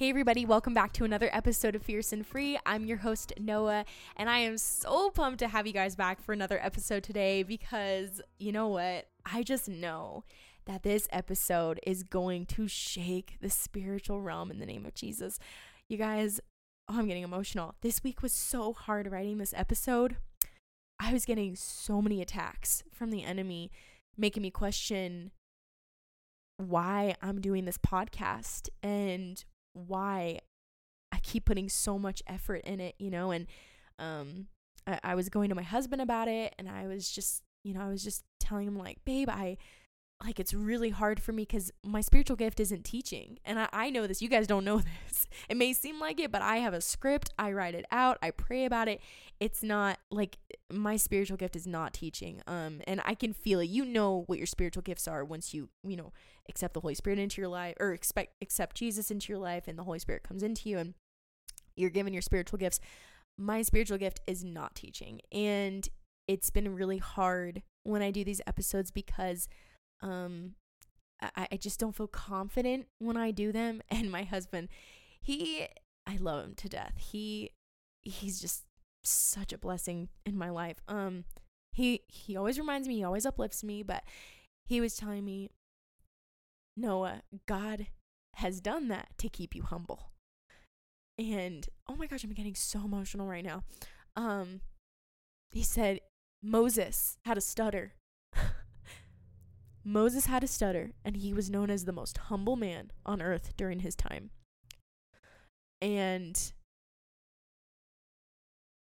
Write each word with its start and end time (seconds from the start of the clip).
Hey, 0.00 0.08
everybody, 0.08 0.46
welcome 0.46 0.72
back 0.72 0.94
to 0.94 1.04
another 1.04 1.28
episode 1.30 1.74
of 1.74 1.82
Fierce 1.82 2.10
and 2.10 2.26
Free. 2.26 2.58
I'm 2.64 2.86
your 2.86 2.96
host, 2.96 3.34
Noa, 3.38 3.84
and 4.16 4.30
I 4.30 4.38
am 4.38 4.56
so 4.56 5.10
pumped 5.10 5.40
to 5.40 5.48
have 5.48 5.66
you 5.66 5.74
guys 5.74 5.94
back 5.94 6.22
for 6.22 6.32
another 6.32 6.58
episode 6.62 7.02
today 7.02 7.42
because 7.42 8.22
you 8.38 8.50
know 8.50 8.66
what? 8.68 9.08
I 9.26 9.42
just 9.42 9.68
know 9.68 10.24
that 10.64 10.84
this 10.84 11.06
episode 11.12 11.80
is 11.86 12.02
going 12.02 12.46
to 12.46 12.66
shake 12.66 13.36
the 13.42 13.50
spiritual 13.50 14.22
realm 14.22 14.50
in 14.50 14.58
the 14.58 14.64
name 14.64 14.86
of 14.86 14.94
Jesus. 14.94 15.38
You 15.86 15.98
guys, 15.98 16.40
oh, 16.88 16.98
I'm 16.98 17.06
getting 17.06 17.22
emotional. 17.22 17.74
This 17.82 18.02
week 18.02 18.22
was 18.22 18.32
so 18.32 18.72
hard 18.72 19.12
writing 19.12 19.36
this 19.36 19.52
episode. 19.54 20.16
I 20.98 21.12
was 21.12 21.26
getting 21.26 21.54
so 21.56 22.00
many 22.00 22.22
attacks 22.22 22.84
from 22.90 23.10
the 23.10 23.22
enemy, 23.22 23.70
making 24.16 24.42
me 24.42 24.50
question 24.50 25.30
why 26.56 27.16
I'm 27.20 27.42
doing 27.42 27.66
this 27.66 27.76
podcast 27.76 28.70
and 28.82 29.44
why 29.72 30.38
I 31.12 31.18
keep 31.18 31.44
putting 31.44 31.68
so 31.68 31.98
much 31.98 32.22
effort 32.26 32.62
in 32.64 32.80
it, 32.80 32.94
you 32.98 33.10
know, 33.10 33.30
and 33.30 33.46
um 33.98 34.46
I, 34.86 35.00
I 35.04 35.14
was 35.14 35.28
going 35.28 35.48
to 35.50 35.54
my 35.54 35.62
husband 35.62 36.02
about 36.02 36.28
it 36.28 36.54
and 36.58 36.68
I 36.68 36.86
was 36.86 37.10
just 37.10 37.42
you 37.62 37.74
know, 37.74 37.82
I 37.82 37.88
was 37.88 38.02
just 38.02 38.24
telling 38.38 38.66
him 38.66 38.78
like, 38.78 39.04
babe, 39.04 39.28
I 39.28 39.58
like 40.22 40.38
it's 40.38 40.52
really 40.52 40.90
hard 40.90 41.20
for 41.20 41.32
me 41.32 41.44
because 41.44 41.72
my 41.82 42.02
spiritual 42.02 42.36
gift 42.36 42.60
isn't 42.60 42.84
teaching. 42.84 43.38
And 43.44 43.58
I, 43.58 43.68
I 43.72 43.90
know 43.90 44.06
this 44.06 44.20
you 44.20 44.28
guys 44.28 44.46
don't 44.46 44.64
know 44.64 44.78
this. 45.08 45.26
It 45.48 45.56
may 45.56 45.72
seem 45.72 45.98
like 45.98 46.20
it 46.20 46.30
but 46.30 46.42
i 46.42 46.56
have 46.56 46.74
a 46.74 46.80
script 46.80 47.30
i 47.38 47.52
write 47.52 47.74
it 47.74 47.86
out 47.90 48.18
i 48.22 48.30
pray 48.30 48.64
about 48.64 48.88
it. 48.88 49.00
It's 49.38 49.62
not 49.62 49.98
like 50.10 50.38
my 50.70 50.96
spiritual 50.96 51.38
gift 51.38 51.56
is 51.56 51.66
not 51.66 51.94
teaching 51.94 52.42
um 52.46 52.80
and 52.86 53.00
i 53.04 53.14
can 53.14 53.32
feel 53.32 53.60
it. 53.60 53.68
You 53.68 53.84
know 53.84 54.24
what 54.26 54.38
your 54.38 54.46
spiritual 54.46 54.82
gifts 54.82 55.08
are 55.08 55.24
once 55.24 55.54
you 55.54 55.70
you 55.82 55.96
know 55.96 56.12
accept 56.50 56.74
the 56.74 56.80
holy 56.80 56.94
spirit 56.94 57.18
into 57.18 57.40
your 57.40 57.48
life 57.48 57.74
or 57.80 57.92
expect 57.92 58.34
accept 58.42 58.76
jesus 58.76 59.10
into 59.10 59.32
your 59.32 59.40
life 59.40 59.66
and 59.66 59.78
the 59.78 59.84
holy 59.84 59.98
spirit 59.98 60.22
comes 60.22 60.42
into 60.42 60.68
you 60.68 60.78
and 60.78 60.94
you're 61.76 61.90
given 61.90 62.12
your 62.12 62.22
spiritual 62.22 62.58
gifts 62.58 62.80
my 63.38 63.62
spiritual 63.62 63.96
gift 63.96 64.20
is 64.26 64.44
not 64.44 64.74
teaching 64.74 65.20
and 65.32 65.88
it's 66.28 66.50
been 66.50 66.74
really 66.74 66.98
hard 66.98 67.62
when 67.84 68.02
i 68.02 68.10
do 68.10 68.24
these 68.24 68.42
episodes 68.46 68.90
because 68.90 69.48
um 70.02 70.54
I, 71.22 71.48
I 71.52 71.56
just 71.56 71.78
don't 71.78 71.94
feel 71.94 72.06
confident 72.06 72.86
when 72.98 73.16
I 73.16 73.30
do 73.30 73.52
them. 73.52 73.82
And 73.90 74.10
my 74.10 74.22
husband, 74.22 74.68
he 75.20 75.66
I 76.06 76.16
love 76.16 76.44
him 76.44 76.54
to 76.56 76.68
death. 76.68 76.94
He 76.96 77.50
he's 78.02 78.40
just 78.40 78.64
such 79.04 79.52
a 79.52 79.58
blessing 79.58 80.08
in 80.24 80.36
my 80.36 80.50
life. 80.50 80.78
Um 80.88 81.24
he 81.72 82.02
he 82.08 82.36
always 82.36 82.58
reminds 82.58 82.88
me, 82.88 82.96
he 82.96 83.04
always 83.04 83.26
uplifts 83.26 83.62
me, 83.62 83.82
but 83.82 84.04
he 84.64 84.80
was 84.80 84.96
telling 84.96 85.24
me, 85.24 85.50
Noa, 86.80 87.22
God 87.46 87.86
has 88.36 88.60
done 88.60 88.88
that 88.88 89.10
to 89.18 89.28
keep 89.28 89.54
you 89.54 89.62
humble. 89.62 90.10
And 91.18 91.68
oh 91.88 91.96
my 91.96 92.06
gosh, 92.06 92.24
I'm 92.24 92.32
getting 92.32 92.54
so 92.54 92.80
emotional 92.84 93.26
right 93.26 93.44
now. 93.44 93.64
Um 94.16 94.60
he 95.52 95.62
said 95.62 96.00
Moses 96.42 97.18
had 97.24 97.36
a 97.36 97.42
stutter 97.42 97.94
Moses 99.84 100.26
had 100.26 100.44
a 100.44 100.46
stutter, 100.46 100.92
and 101.04 101.16
he 101.16 101.32
was 101.32 101.50
known 101.50 101.70
as 101.70 101.84
the 101.84 101.92
most 101.92 102.18
humble 102.18 102.56
man 102.56 102.90
on 103.06 103.22
earth 103.22 103.56
during 103.56 103.80
his 103.80 103.96
time. 103.96 104.30
And 105.80 106.52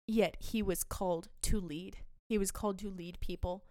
yet 0.07 0.37
he 0.39 0.63
was 0.63 0.83
called 0.83 1.29
to 1.43 1.59
lead. 1.59 1.97
He 2.29 2.37
was 2.37 2.51
called 2.51 2.79
to 2.79 2.89
lead 2.89 3.19
people. 3.19 3.63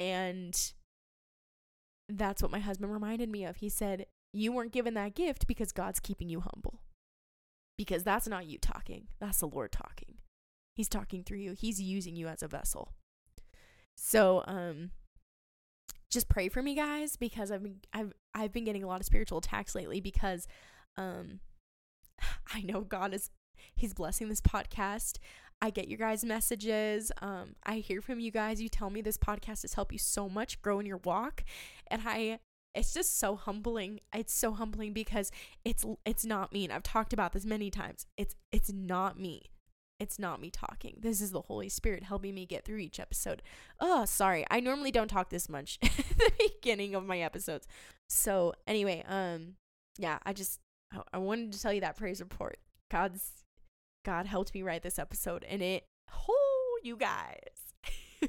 And 0.00 0.72
that's 2.08 2.42
what 2.42 2.52
my 2.52 2.60
husband 2.60 2.92
reminded 2.92 3.28
me 3.28 3.44
of. 3.44 3.56
He 3.56 3.68
said, 3.68 4.06
You 4.32 4.52
weren't 4.52 4.72
given 4.72 4.94
that 4.94 5.14
gift 5.14 5.46
because 5.46 5.72
God's 5.72 6.00
keeping 6.00 6.28
you 6.28 6.40
humble. 6.40 6.80
Because 7.76 8.04
that's 8.04 8.26
not 8.26 8.46
you 8.46 8.58
talking, 8.58 9.08
that's 9.20 9.40
the 9.40 9.48
Lord 9.48 9.72
talking. 9.72 10.16
He's 10.74 10.88
talking 10.88 11.24
through 11.24 11.38
you, 11.38 11.52
He's 11.52 11.80
using 11.80 12.16
you 12.16 12.28
as 12.28 12.42
a 12.42 12.48
vessel. 12.48 12.92
So, 13.96 14.44
um, 14.46 14.90
just 16.10 16.28
pray 16.28 16.48
for 16.48 16.62
me 16.62 16.74
guys 16.74 17.16
because 17.16 17.50
I've 17.50 17.62
been 17.62 17.80
I've 17.92 18.12
I've 18.34 18.52
been 18.52 18.64
getting 18.64 18.84
a 18.84 18.86
lot 18.86 19.00
of 19.00 19.06
spiritual 19.06 19.38
attacks 19.38 19.74
lately 19.74 20.00
because 20.00 20.46
um 20.96 21.40
I 22.54 22.62
know 22.62 22.82
God 22.82 23.12
is 23.12 23.30
he's 23.74 23.94
blessing 23.94 24.28
this 24.28 24.40
podcast. 24.40 25.18
I 25.62 25.70
get 25.70 25.88
your 25.88 25.98
guys' 25.98 26.24
messages. 26.24 27.10
Um, 27.22 27.56
I 27.64 27.76
hear 27.76 28.00
from 28.00 28.20
you 28.20 28.30
guys. 28.30 28.60
You 28.60 28.68
tell 28.68 28.90
me 28.90 29.00
this 29.00 29.18
podcast 29.18 29.62
has 29.62 29.74
helped 29.74 29.92
you 29.92 29.98
so 29.98 30.28
much 30.28 30.60
grow 30.62 30.78
in 30.80 30.86
your 30.86 30.98
walk. 30.98 31.44
And 31.88 32.02
I 32.04 32.40
it's 32.74 32.92
just 32.92 33.18
so 33.18 33.36
humbling. 33.36 34.00
It's 34.14 34.34
so 34.34 34.52
humbling 34.52 34.92
because 34.92 35.32
it's 35.64 35.84
it's 36.04 36.24
not 36.24 36.52
me. 36.52 36.64
And 36.64 36.72
I've 36.72 36.82
talked 36.82 37.12
about 37.12 37.32
this 37.32 37.46
many 37.46 37.70
times. 37.70 38.06
It's 38.16 38.34
it's 38.52 38.70
not 38.70 39.18
me. 39.18 39.50
It's 39.98 40.18
not 40.18 40.42
me 40.42 40.50
talking. 40.50 40.98
This 41.00 41.22
is 41.22 41.30
the 41.30 41.40
Holy 41.40 41.70
Spirit 41.70 42.02
helping 42.02 42.34
me 42.34 42.44
get 42.44 42.66
through 42.66 42.78
each 42.78 43.00
episode. 43.00 43.42
Oh, 43.80 44.04
sorry. 44.04 44.44
I 44.50 44.60
normally 44.60 44.90
don't 44.90 45.08
talk 45.08 45.30
this 45.30 45.48
much 45.48 45.78
at 45.82 45.90
the 46.18 46.32
beginning 46.38 46.94
of 46.94 47.06
my 47.06 47.20
episodes. 47.20 47.66
So, 48.08 48.52
anyway, 48.66 49.04
um 49.08 49.54
yeah, 49.98 50.18
I 50.24 50.34
just 50.34 50.60
I 51.12 51.18
wanted 51.18 51.52
to 51.52 51.60
tell 51.60 51.72
you 51.72 51.80
that 51.80 51.96
praise 51.96 52.20
report. 52.20 52.58
God's 52.90 53.45
God 54.06 54.26
helped 54.26 54.54
me 54.54 54.62
write 54.62 54.84
this 54.84 55.00
episode 55.00 55.44
and 55.48 55.60
it 55.60 55.84
oh, 56.28 56.78
you 56.84 56.96
guys. 56.96 57.74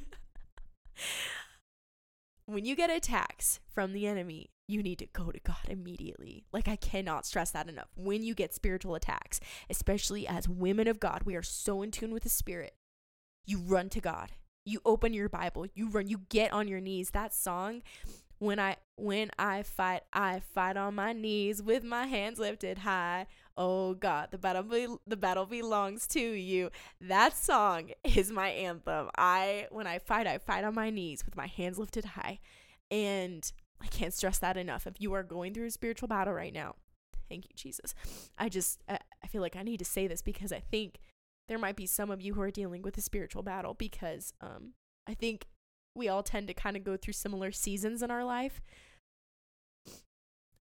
when 2.47 2.65
you 2.65 2.75
get 2.75 2.89
attacks 2.89 3.59
from 3.71 3.93
the 3.93 4.07
enemy, 4.07 4.49
you 4.67 4.81
need 4.81 4.97
to 4.97 5.05
go 5.05 5.31
to 5.31 5.39
God 5.39 5.69
immediately. 5.69 6.45
Like, 6.51 6.67
I 6.67 6.77
cannot 6.77 7.27
stress 7.27 7.51
that 7.51 7.69
enough. 7.69 7.89
When 7.95 8.23
you 8.23 8.33
get 8.33 8.55
spiritual 8.55 8.95
attacks, 8.95 9.39
especially 9.69 10.27
as 10.27 10.49
women 10.49 10.87
of 10.87 10.99
God, 10.99 11.21
we 11.25 11.35
are 11.35 11.43
so 11.43 11.83
in 11.83 11.91
tune 11.91 12.11
with 12.11 12.23
the 12.23 12.29
Spirit. 12.29 12.73
You 13.45 13.59
run 13.59 13.89
to 13.89 14.01
God. 14.01 14.31
You 14.65 14.81
open 14.83 15.13
your 15.13 15.29
Bible. 15.29 15.67
You 15.75 15.89
run. 15.89 16.07
You 16.07 16.21
get 16.29 16.51
on 16.51 16.67
your 16.67 16.81
knees. 16.81 17.11
That 17.11 17.35
song, 17.35 17.83
when 18.39 18.59
I 18.59 18.77
when 18.95 19.29
I 19.37 19.63
fight, 19.63 20.01
I 20.11 20.39
fight 20.39 20.77
on 20.77 20.95
my 20.95 21.13
knees 21.13 21.61
with 21.61 21.83
my 21.83 22.07
hands 22.07 22.39
lifted 22.39 22.79
high. 22.79 23.27
Oh 23.55 23.93
God, 23.93 24.29
the 24.31 24.37
battle 24.37 24.63
be, 24.63 24.87
the 25.05 25.17
battle 25.17 25.45
belongs 25.45 26.07
to 26.07 26.19
you. 26.19 26.69
That 27.01 27.35
song 27.35 27.91
is 28.03 28.31
my 28.31 28.49
anthem. 28.49 29.09
I 29.17 29.67
when 29.71 29.87
I 29.87 29.99
fight, 29.99 30.27
I 30.27 30.37
fight 30.37 30.63
on 30.63 30.75
my 30.75 30.89
knees 30.89 31.25
with 31.25 31.35
my 31.35 31.47
hands 31.47 31.77
lifted 31.77 32.05
high, 32.05 32.39
and 32.91 33.51
I 33.81 33.87
can't 33.87 34.13
stress 34.13 34.39
that 34.39 34.57
enough. 34.57 34.87
If 34.87 34.99
you 34.99 35.13
are 35.13 35.23
going 35.23 35.53
through 35.53 35.67
a 35.67 35.71
spiritual 35.71 36.07
battle 36.07 36.33
right 36.33 36.53
now, 36.53 36.75
thank 37.29 37.45
you, 37.45 37.51
Jesus. 37.55 37.93
I 38.37 38.49
just, 38.49 38.81
I, 38.89 38.99
I 39.23 39.27
feel 39.27 39.41
like 39.41 39.55
I 39.55 39.63
need 39.63 39.77
to 39.77 39.85
say 39.85 40.07
this 40.07 40.21
because 40.21 40.51
I 40.51 40.59
think 40.59 40.99
there 41.47 41.59
might 41.59 41.75
be 41.75 41.85
some 41.85 42.09
of 42.09 42.21
you 42.21 42.33
who 42.33 42.41
are 42.41 42.51
dealing 42.51 42.81
with 42.81 42.97
a 42.97 43.01
spiritual 43.01 43.43
battle 43.43 43.73
because 43.73 44.33
um, 44.41 44.73
I 45.07 45.13
think 45.13 45.47
we 45.97 46.07
all 46.07 46.23
tend 46.23 46.47
to 46.47 46.53
kind 46.53 46.77
of 46.77 46.83
go 46.83 46.95
through 46.95 47.13
similar 47.13 47.51
seasons 47.51 48.01
in 48.01 48.11
our 48.11 48.23
life. 48.23 48.61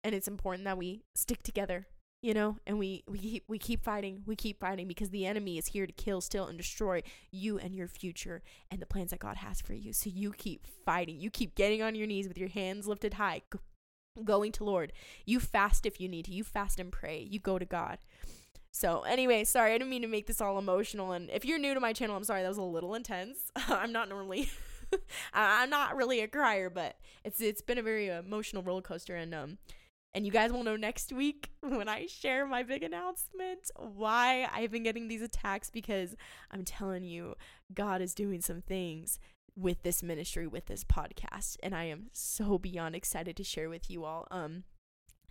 And 0.02 0.14
it's 0.14 0.28
important 0.28 0.64
that 0.64 0.78
we 0.78 1.02
stick 1.14 1.42
together 1.42 1.86
you 2.22 2.34
know 2.34 2.56
and 2.66 2.78
we 2.78 3.04
we 3.06 3.18
keep 3.18 3.44
we 3.46 3.58
keep 3.58 3.84
fighting 3.84 4.22
we 4.26 4.34
keep 4.34 4.58
fighting 4.58 4.88
because 4.88 5.10
the 5.10 5.26
enemy 5.26 5.58
is 5.58 5.68
here 5.68 5.86
to 5.86 5.92
kill 5.92 6.20
steal 6.20 6.46
and 6.46 6.56
destroy 6.56 7.02
you 7.30 7.58
and 7.58 7.74
your 7.74 7.86
future 7.86 8.42
and 8.70 8.80
the 8.80 8.86
plans 8.86 9.10
that 9.10 9.20
god 9.20 9.36
has 9.36 9.60
for 9.60 9.74
you. 9.74 9.92
So 9.92 10.10
you 10.10 10.32
keep 10.32 10.66
fighting. 10.84 11.20
You 11.20 11.30
keep 11.30 11.54
getting 11.54 11.82
on 11.82 11.94
your 11.94 12.06
knees 12.06 12.26
with 12.26 12.38
your 12.38 12.48
hands 12.48 12.86
lifted 12.86 13.14
high 13.14 13.42
going 14.24 14.50
to 14.50 14.64
lord. 14.64 14.92
You 15.24 15.40
fast 15.40 15.86
if 15.86 16.00
you 16.00 16.08
need 16.08 16.24
to. 16.24 16.32
You 16.32 16.42
fast 16.42 16.80
and 16.80 16.90
pray. 16.90 17.26
You 17.30 17.38
go 17.38 17.58
to 17.58 17.64
god. 17.64 17.98
So 18.72 19.02
anyway 19.02 19.44
sorry 19.44 19.72
i 19.72 19.78
didn't 19.78 19.90
mean 19.90 20.02
to 20.02 20.08
make 20.08 20.26
this 20.26 20.40
all 20.40 20.58
emotional. 20.58 21.12
And 21.12 21.30
if 21.30 21.44
you're 21.44 21.58
new 21.58 21.74
to 21.74 21.80
my 21.80 21.92
channel 21.92 22.16
i'm 22.16 22.24
sorry 22.24 22.42
that 22.42 22.48
was 22.48 22.58
a 22.58 22.62
little 22.62 22.94
intense. 22.94 23.38
I'm 23.56 23.92
not 23.92 24.08
normally 24.08 24.50
i'm 25.32 25.70
not 25.70 25.96
really 25.96 26.20
a 26.20 26.28
crier 26.28 26.70
but 26.70 26.96
it's 27.24 27.40
it's 27.40 27.62
been 27.62 27.78
a 27.78 27.82
very 27.82 28.08
emotional 28.08 28.62
roller 28.62 28.82
coaster 28.82 29.16
and 29.16 29.34
um 29.34 29.58
and 30.16 30.24
you 30.24 30.32
guys 30.32 30.50
will 30.50 30.64
know 30.64 30.76
next 30.76 31.12
week 31.12 31.50
when 31.60 31.90
I 31.90 32.06
share 32.06 32.46
my 32.46 32.62
big 32.62 32.82
announcement 32.82 33.70
why 33.76 34.48
I've 34.50 34.70
been 34.70 34.82
getting 34.82 35.08
these 35.08 35.20
attacks 35.20 35.68
because 35.68 36.16
I'm 36.50 36.64
telling 36.64 37.04
you, 37.04 37.34
God 37.74 38.00
is 38.00 38.14
doing 38.14 38.40
some 38.40 38.62
things 38.62 39.18
with 39.54 39.82
this 39.82 40.02
ministry, 40.02 40.46
with 40.46 40.66
this 40.66 40.84
podcast. 40.84 41.56
And 41.62 41.74
I 41.74 41.84
am 41.84 42.06
so 42.14 42.58
beyond 42.58 42.94
excited 42.96 43.36
to 43.36 43.44
share 43.44 43.68
with 43.68 43.90
you 43.90 44.04
all. 44.04 44.26
Um, 44.30 44.64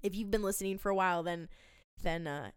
if 0.03 0.15
you've 0.15 0.29
been 0.29 0.43
listening 0.43 0.77
for 0.77 0.89
a 0.89 0.95
while, 0.95 1.23
then 1.23 1.49
then 2.03 2.27
uh 2.27 2.49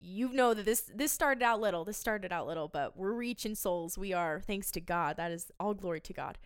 you 0.00 0.32
know 0.32 0.54
that 0.54 0.64
this 0.64 0.90
this 0.94 1.12
started 1.12 1.42
out 1.42 1.60
little 1.60 1.84
this 1.84 1.96
started 1.96 2.32
out 2.32 2.46
little 2.46 2.68
but 2.68 2.96
we're 2.96 3.12
reaching 3.12 3.54
souls 3.54 3.96
we 3.96 4.12
are 4.12 4.40
thanks 4.40 4.70
to 4.70 4.80
god 4.80 5.16
that 5.16 5.30
is 5.30 5.52
all 5.60 5.74
glory 5.74 6.00
to 6.00 6.12
god 6.12 6.38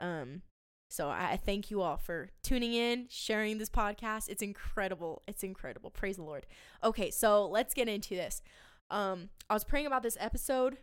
um 0.00 0.42
so 0.90 1.08
I 1.08 1.36
thank 1.36 1.70
you 1.70 1.82
all 1.82 1.96
for 1.96 2.30
tuning 2.42 2.72
in, 2.74 3.06
sharing 3.08 3.58
this 3.58 3.70
podcast. 3.70 4.28
It's 4.28 4.42
incredible. 4.42 5.22
It's 5.28 5.44
incredible. 5.44 5.90
Praise 5.90 6.16
the 6.16 6.24
Lord. 6.24 6.46
Okay, 6.82 7.12
so 7.12 7.46
let's 7.46 7.74
get 7.74 7.88
into 7.88 8.16
this. 8.16 8.42
Um, 8.90 9.28
I 9.48 9.54
was 9.54 9.62
praying 9.62 9.86
about 9.86 10.02
this 10.02 10.16
episode. 10.18 10.78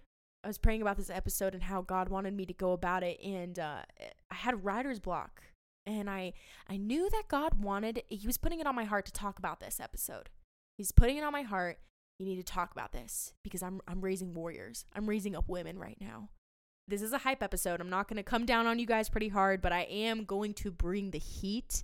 I 0.45 0.47
was 0.47 0.57
praying 0.57 0.81
about 0.81 0.95
this 0.95 1.09
episode 1.09 1.53
and 1.53 1.63
how 1.63 1.81
God 1.81 2.07
wanted 2.07 2.33
me 2.33 2.45
to 2.45 2.53
go 2.53 2.71
about 2.71 3.03
it, 3.03 3.19
and 3.21 3.59
uh, 3.59 3.81
I 4.31 4.35
had 4.35 4.63
writer's 4.63 4.99
block, 4.99 5.41
and 5.85 6.09
I 6.09 6.31
I 6.69 6.77
knew 6.77 7.09
that 7.09 7.23
God 7.27 7.61
wanted. 7.61 8.03
He 8.07 8.25
was 8.25 8.37
putting 8.37 8.61
it 8.61 8.67
on 8.67 8.75
my 8.75 8.85
heart 8.85 9.05
to 9.07 9.11
talk 9.11 9.39
about 9.39 9.59
this 9.59 9.79
episode, 9.79 10.29
He's 10.77 10.91
putting 10.91 11.17
it 11.17 11.23
on 11.23 11.33
my 11.33 11.41
heart. 11.41 11.79
You 12.19 12.25
need 12.25 12.37
to 12.37 12.43
talk 12.43 12.71
about 12.71 12.91
this 12.91 13.33
because 13.43 13.61
I'm 13.61 13.81
I'm 13.87 14.01
raising 14.01 14.33
warriors. 14.33 14.85
I'm 14.95 15.07
raising 15.07 15.35
up 15.35 15.47
women 15.47 15.77
right 15.77 15.97
now. 15.99 16.29
This 16.87 17.01
is 17.01 17.11
a 17.11 17.19
hype 17.19 17.43
episode. 17.43 17.81
I'm 17.81 17.89
not 17.89 18.07
going 18.07 18.17
to 18.17 18.23
come 18.23 18.45
down 18.45 18.65
on 18.65 18.79
you 18.79 18.85
guys 18.85 19.09
pretty 19.09 19.27
hard, 19.27 19.61
but 19.61 19.73
I 19.73 19.81
am 19.81 20.23
going 20.23 20.53
to 20.55 20.71
bring 20.71 21.11
the 21.11 21.19
heat 21.19 21.83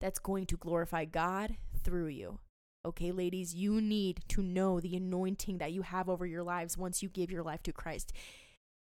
that's 0.00 0.18
going 0.18 0.46
to 0.46 0.56
glorify 0.56 1.04
God 1.04 1.56
through 1.84 2.06
you. 2.06 2.38
Okay, 2.84 3.12
ladies, 3.12 3.54
you 3.54 3.80
need 3.80 4.20
to 4.28 4.42
know 4.42 4.80
the 4.80 4.96
anointing 4.96 5.58
that 5.58 5.72
you 5.72 5.82
have 5.82 6.08
over 6.08 6.24
your 6.24 6.42
lives 6.42 6.78
once 6.78 7.02
you 7.02 7.08
give 7.08 7.30
your 7.30 7.42
life 7.42 7.62
to 7.64 7.72
Christ. 7.72 8.12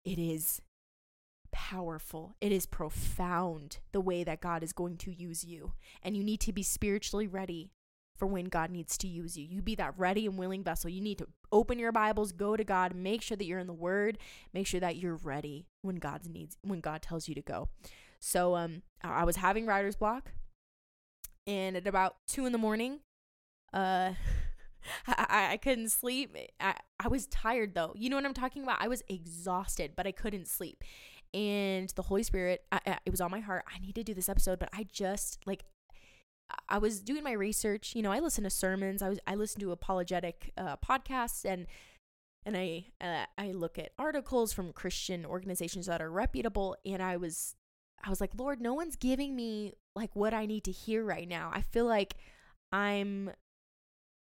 It 0.05 0.19
is 0.19 0.63
powerful. 1.53 2.35
It 2.41 2.53
is 2.53 2.65
profound 2.65 3.79
the 3.93 4.01
way 4.01 4.25
that 4.25 4.41
God 4.41 4.63
is 4.63 4.73
going 4.73 4.97
to 4.99 5.13
use 5.13 5.45
you. 5.45 5.73
And 6.03 6.17
you 6.17 6.25
need 6.25 6.41
to 6.43 6.53
be 6.53 6.63
spiritually 6.63 7.27
ready 7.27 7.73
for 8.21 8.27
when 8.27 8.45
God 8.45 8.71
needs 8.71 8.97
to 8.99 9.09
use 9.09 9.37
you. 9.37 9.47
You 9.51 9.63
be 9.63 9.75
that 9.77 9.95
ready 9.97 10.27
and 10.27 10.39
willing 10.39 10.63
vessel. 10.63 10.91
You 10.91 11.01
need 11.01 11.19
to 11.19 11.27
open 11.51 11.79
your 11.79 11.91
Bibles, 11.91 12.33
go 12.33 12.55
to 12.55 12.63
God, 12.63 12.95
make 12.95 13.23
sure 13.23 13.37
that 13.37 13.47
you're 13.47 13.59
in 13.59 13.67
the 13.67 13.73
word, 13.73 14.19
make 14.53 14.67
sure 14.67 14.79
that 14.79 14.97
you're 14.97 15.17
ready 15.17 15.67
when 15.83 15.97
God 15.97 16.21
needs 16.27 16.57
when 16.63 16.81
God 16.81 17.03
tells 17.03 17.29
you 17.29 17.35
to 17.35 17.43
go. 17.43 17.71
So 18.21 18.55
um 18.55 18.83
I 19.03 19.25
was 19.25 19.37
having 19.37 19.67
writer's 19.67 19.97
block 19.97 20.33
and 21.47 21.77
at 21.77 21.87
about 21.87 22.17
two 22.29 22.45
in 22.45 22.53
the 22.53 22.59
morning, 22.59 23.01
uh 23.73 24.13
I, 25.07 25.53
I 25.53 25.57
couldn't 25.57 25.91
sleep. 25.91 26.37
I, 26.61 26.75
I 26.99 27.09
was 27.09 27.27
tired 27.27 27.75
though. 27.75 27.93
You 27.97 28.11
know 28.11 28.17
what 28.17 28.27
I'm 28.27 28.35
talking 28.35 28.63
about? 28.63 28.79
I 28.81 28.89
was 28.89 29.03
exhausted, 29.09 29.93
but 29.97 30.07
I 30.07 30.13
couldn't 30.13 30.47
sleep. 30.47 30.85
And 31.33 31.89
the 31.91 32.03
Holy 32.03 32.23
Spirit, 32.23 32.65
I, 32.73 32.81
I, 32.87 32.99
it 33.07 33.11
was 33.11 33.21
on 33.21 33.31
my 33.31 33.41
heart. 33.41 33.65
I 33.73 33.79
need 33.79 33.95
to 33.95 34.03
do 34.03 34.15
this 34.15 34.29
episode, 34.29 34.59
but 34.59 34.69
I 34.73 34.87
just 34.91 35.39
like 35.47 35.65
I 36.69 36.79
was 36.79 37.01
doing 37.01 37.25
my 37.25 37.33
research. 37.33 37.95
You 37.95 38.03
know, 38.03 38.13
I 38.13 38.21
listen 38.21 38.45
to 38.45 38.51
sermons. 38.51 39.03
I 39.03 39.09
was 39.09 39.19
I 39.27 39.35
listen 39.35 39.61
to 39.61 39.73
apologetic 39.73 40.53
uh, 40.57 40.77
podcasts 40.77 41.45
and 41.45 41.67
and 42.47 42.57
I 42.57 42.87
uh, 43.01 43.27
I 43.37 43.53
look 43.53 43.79
at 43.79 43.91
articles 43.99 44.53
from 44.53 44.73
Christian 44.73 45.27
organizations 45.27 45.87
that 45.87 46.01
are 46.01 46.11
reputable. 46.11 46.77
And 46.85 47.03
I 47.03 47.17
was 47.17 47.55
I 48.03 48.11
was 48.11 48.21
like, 48.21 48.33
Lord, 48.37 48.61
no 48.61 48.75
one's 48.75 48.97
giving 48.97 49.37
me 49.37 49.75
like 49.95 50.15
what 50.15 50.33
I 50.33 50.47
need 50.47 50.65
to 50.65 50.73
hear 50.73 51.05
right 51.05 51.29
now. 51.29 51.51
I 51.53 51.63
feel 51.63 51.87
like 51.87 52.15
I'm 52.73 53.31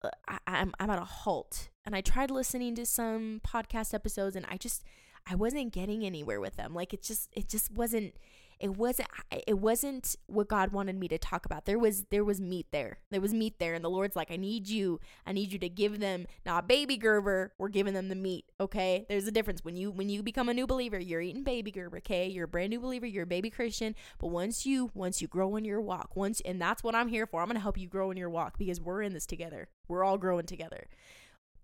uh, 0.03 0.09
I, 0.27 0.37
I'm 0.47 0.73
I'm 0.79 0.89
at 0.89 0.99
a 0.99 1.05
halt. 1.05 1.69
And 1.85 1.95
I 1.95 2.01
tried 2.01 2.31
listening 2.31 2.75
to 2.75 2.85
some 2.85 3.41
podcast 3.45 3.93
episodes, 3.93 4.35
and 4.35 4.45
I 4.49 4.57
just 4.57 4.83
I 5.27 5.35
wasn't 5.35 5.73
getting 5.73 6.05
anywhere 6.05 6.41
with 6.41 6.55
them. 6.55 6.73
Like 6.73 6.93
it 6.93 7.03
just 7.03 7.29
it 7.33 7.47
just 7.47 7.71
wasn't 7.71 8.15
it 8.61 8.77
wasn't 8.77 9.07
it 9.47 9.57
wasn't 9.57 10.15
what 10.27 10.47
God 10.47 10.71
wanted 10.71 10.95
me 10.95 11.07
to 11.07 11.17
talk 11.17 11.45
about. 11.47 11.65
There 11.65 11.79
was 11.79 12.05
there 12.11 12.23
was 12.23 12.39
meat 12.39 12.67
there. 12.71 12.99
There 13.09 13.19
was 13.19 13.33
meat 13.33 13.57
there 13.57 13.73
and 13.73 13.83
the 13.83 13.89
Lord's 13.89 14.15
like, 14.15 14.29
"I 14.29 14.37
need 14.37 14.69
you. 14.69 14.99
I 15.25 15.33
need 15.33 15.51
you 15.51 15.57
to 15.59 15.67
give 15.69 15.99
them 15.99 16.27
not 16.45 16.67
baby 16.67 16.95
Gerber, 16.95 17.53
we're 17.57 17.69
giving 17.69 17.95
them 17.95 18.09
the 18.09 18.15
meat, 18.15 18.45
okay? 18.59 19.07
There's 19.09 19.25
a 19.25 19.31
difference 19.31 19.65
when 19.65 19.75
you 19.75 19.89
when 19.89 20.09
you 20.09 20.21
become 20.21 20.47
a 20.47 20.53
new 20.53 20.67
believer, 20.67 20.99
you're 20.99 21.21
eating 21.21 21.43
baby 21.43 21.71
Gerber, 21.71 21.97
okay? 21.97 22.27
You're 22.27 22.45
a 22.45 22.47
brand 22.47 22.69
new 22.69 22.79
believer, 22.79 23.07
you're 23.07 23.23
a 23.23 23.27
baby 23.27 23.49
Christian, 23.49 23.95
but 24.19 24.27
once 24.27 24.63
you 24.65 24.91
once 24.93 25.21
you 25.21 25.27
grow 25.27 25.55
in 25.55 25.65
your 25.65 25.81
walk, 25.81 26.15
once 26.15 26.39
and 26.41 26.61
that's 26.61 26.83
what 26.83 26.93
I'm 26.93 27.07
here 27.07 27.25
for. 27.25 27.41
I'm 27.41 27.47
going 27.47 27.55
to 27.55 27.61
help 27.61 27.79
you 27.79 27.87
grow 27.87 28.11
in 28.11 28.17
your 28.17 28.29
walk 28.29 28.59
because 28.59 28.79
we're 28.79 29.01
in 29.01 29.13
this 29.13 29.25
together. 29.25 29.69
We're 29.87 30.03
all 30.03 30.19
growing 30.19 30.45
together. 30.45 30.87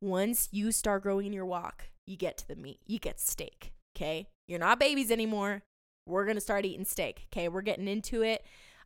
Once 0.01 0.49
you 0.51 0.71
start 0.71 1.03
growing 1.03 1.27
in 1.27 1.33
your 1.33 1.45
walk, 1.45 1.89
you 2.07 2.17
get 2.17 2.37
to 2.39 2.47
the 2.47 2.55
meat. 2.55 2.79
You 2.87 2.97
get 2.97 3.19
steak, 3.19 3.73
okay? 3.95 4.29
You're 4.47 4.59
not 4.59 4.79
babies 4.79 5.11
anymore 5.11 5.63
we're 6.07 6.25
going 6.25 6.35
to 6.37 6.41
start 6.41 6.65
eating 6.65 6.85
steak. 6.85 7.27
Okay, 7.31 7.47
we're 7.49 7.61
getting 7.61 7.87
into 7.87 8.23
it. 8.23 8.43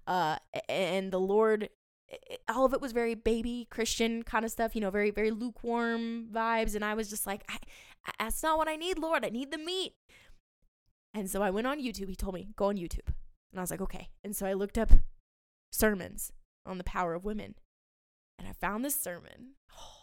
Uh, 0.07 0.37
and 0.67 1.11
the 1.11 1.19
Lord, 1.19 1.69
all 2.49 2.65
of 2.65 2.73
it 2.73 2.81
was 2.81 2.91
very 2.91 3.15
baby 3.15 3.67
Christian 3.69 4.23
kind 4.23 4.43
of 4.43 4.51
stuff, 4.51 4.75
you 4.75 4.81
know, 4.81 4.89
very, 4.89 5.11
very 5.11 5.31
lukewarm 5.31 6.27
vibes. 6.31 6.75
And 6.75 6.83
I 6.83 6.93
was 6.93 7.09
just 7.09 7.27
like, 7.27 7.43
I, 7.49 7.57
that's 8.19 8.41
not 8.43 8.57
what 8.57 8.67
I 8.67 8.75
need, 8.75 8.97
Lord. 8.97 9.23
I 9.23 9.29
need 9.29 9.51
the 9.51 9.57
meat. 9.57 9.93
And 11.13 11.29
so 11.29 11.41
I 11.41 11.49
went 11.49 11.67
on 11.67 11.79
YouTube. 11.79 12.09
He 12.09 12.15
told 12.15 12.33
me, 12.33 12.47
go 12.55 12.65
on 12.65 12.77
YouTube. 12.77 13.07
And 13.51 13.59
I 13.59 13.61
was 13.61 13.71
like, 13.71 13.81
okay. 13.81 14.09
And 14.23 14.35
so 14.35 14.45
I 14.45 14.53
looked 14.53 14.77
up 14.77 14.91
sermons 15.71 16.31
on 16.65 16.77
the 16.77 16.83
power 16.83 17.13
of 17.13 17.25
women. 17.25 17.55
And 18.39 18.47
I 18.47 18.53
found 18.53 18.83
this 18.83 18.99
sermon. 18.99 19.55
Oh. 19.77 20.00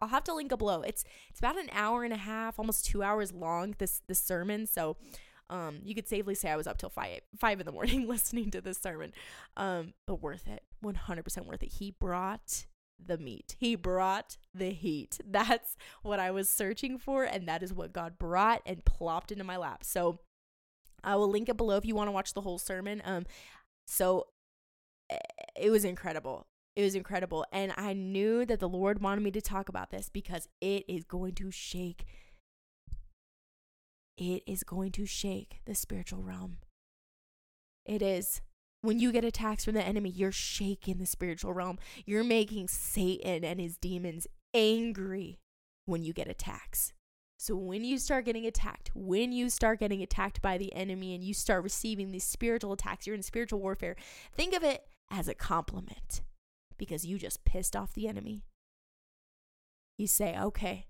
I'll 0.00 0.08
have 0.08 0.24
to 0.24 0.34
link 0.34 0.52
it 0.52 0.58
below. 0.58 0.82
It's 0.82 1.04
it's 1.28 1.38
about 1.38 1.58
an 1.58 1.68
hour 1.72 2.04
and 2.04 2.12
a 2.12 2.18
half, 2.18 2.58
almost 2.58 2.84
two 2.84 3.02
hours 3.02 3.32
long. 3.32 3.74
This 3.78 4.02
this 4.06 4.20
sermon, 4.20 4.66
so 4.66 4.96
um, 5.48 5.80
you 5.82 5.94
could 5.94 6.08
safely 6.08 6.34
say 6.34 6.50
I 6.50 6.56
was 6.56 6.66
up 6.66 6.78
till 6.78 6.88
five 6.88 7.20
five 7.38 7.60
in 7.60 7.66
the 7.66 7.72
morning 7.72 8.06
listening 8.08 8.50
to 8.52 8.60
this 8.60 8.78
sermon. 8.78 9.12
Um, 9.56 9.94
but 10.06 10.22
worth 10.22 10.46
it, 10.48 10.62
one 10.80 10.94
hundred 10.94 11.24
percent 11.24 11.46
worth 11.46 11.62
it. 11.62 11.72
He 11.72 11.90
brought 11.90 12.66
the 13.04 13.18
meat. 13.18 13.56
He 13.58 13.74
brought 13.74 14.36
the 14.54 14.70
heat. 14.70 15.18
That's 15.26 15.76
what 16.02 16.20
I 16.20 16.30
was 16.30 16.48
searching 16.48 16.98
for, 16.98 17.24
and 17.24 17.46
that 17.48 17.62
is 17.62 17.72
what 17.72 17.92
God 17.92 18.18
brought 18.18 18.62
and 18.66 18.84
plopped 18.84 19.32
into 19.32 19.44
my 19.44 19.56
lap. 19.56 19.84
So 19.84 20.20
I 21.02 21.16
will 21.16 21.28
link 21.28 21.48
it 21.48 21.56
below 21.56 21.76
if 21.76 21.84
you 21.84 21.94
want 21.94 22.08
to 22.08 22.12
watch 22.12 22.34
the 22.34 22.42
whole 22.42 22.58
sermon. 22.58 23.02
Um, 23.04 23.26
so 23.86 24.28
eh, 25.10 25.16
it 25.56 25.70
was 25.70 25.84
incredible. 25.84 26.46
It 26.76 26.82
was 26.82 26.94
incredible. 26.94 27.44
And 27.52 27.72
I 27.76 27.92
knew 27.92 28.44
that 28.46 28.60
the 28.60 28.68
Lord 28.68 29.02
wanted 29.02 29.22
me 29.22 29.30
to 29.32 29.40
talk 29.40 29.68
about 29.68 29.90
this 29.90 30.08
because 30.08 30.48
it 30.60 30.84
is 30.88 31.04
going 31.04 31.34
to 31.36 31.50
shake. 31.50 32.04
It 34.16 34.42
is 34.46 34.62
going 34.62 34.92
to 34.92 35.06
shake 35.06 35.60
the 35.64 35.74
spiritual 35.74 36.22
realm. 36.22 36.58
It 37.84 38.02
is. 38.02 38.40
When 38.82 38.98
you 38.98 39.12
get 39.12 39.26
attacks 39.26 39.66
from 39.66 39.74
the 39.74 39.86
enemy, 39.86 40.08
you're 40.08 40.32
shaking 40.32 40.98
the 40.98 41.06
spiritual 41.06 41.52
realm. 41.52 41.78
You're 42.06 42.24
making 42.24 42.68
Satan 42.68 43.44
and 43.44 43.60
his 43.60 43.76
demons 43.76 44.26
angry 44.54 45.38
when 45.84 46.02
you 46.02 46.14
get 46.14 46.28
attacks. 46.28 46.94
So 47.38 47.56
when 47.56 47.84
you 47.84 47.98
start 47.98 48.24
getting 48.24 48.46
attacked, 48.46 48.90
when 48.94 49.32
you 49.32 49.50
start 49.50 49.80
getting 49.80 50.02
attacked 50.02 50.40
by 50.40 50.56
the 50.56 50.74
enemy 50.74 51.14
and 51.14 51.22
you 51.22 51.34
start 51.34 51.62
receiving 51.62 52.10
these 52.10 52.24
spiritual 52.24 52.72
attacks, 52.72 53.06
you're 53.06 53.16
in 53.16 53.22
spiritual 53.22 53.60
warfare, 53.60 53.96
think 54.34 54.54
of 54.54 54.62
it 54.62 54.86
as 55.10 55.28
a 55.28 55.34
compliment 55.34 56.22
because 56.80 57.04
you 57.04 57.18
just 57.18 57.44
pissed 57.44 57.76
off 57.76 57.92
the 57.92 58.08
enemy. 58.08 58.42
You 59.98 60.06
say, 60.06 60.34
okay, 60.36 60.86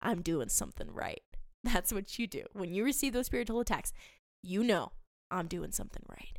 I'm 0.00 0.22
doing 0.22 0.48
something 0.48 0.88
right. 0.90 1.22
That's 1.64 1.92
what 1.92 2.16
you 2.16 2.28
do. 2.28 2.44
When 2.52 2.72
you 2.72 2.84
receive 2.84 3.12
those 3.12 3.26
spiritual 3.26 3.58
attacks, 3.58 3.92
you 4.42 4.62
know 4.62 4.92
I'm 5.32 5.48
doing 5.48 5.72
something 5.72 6.04
right. 6.08 6.38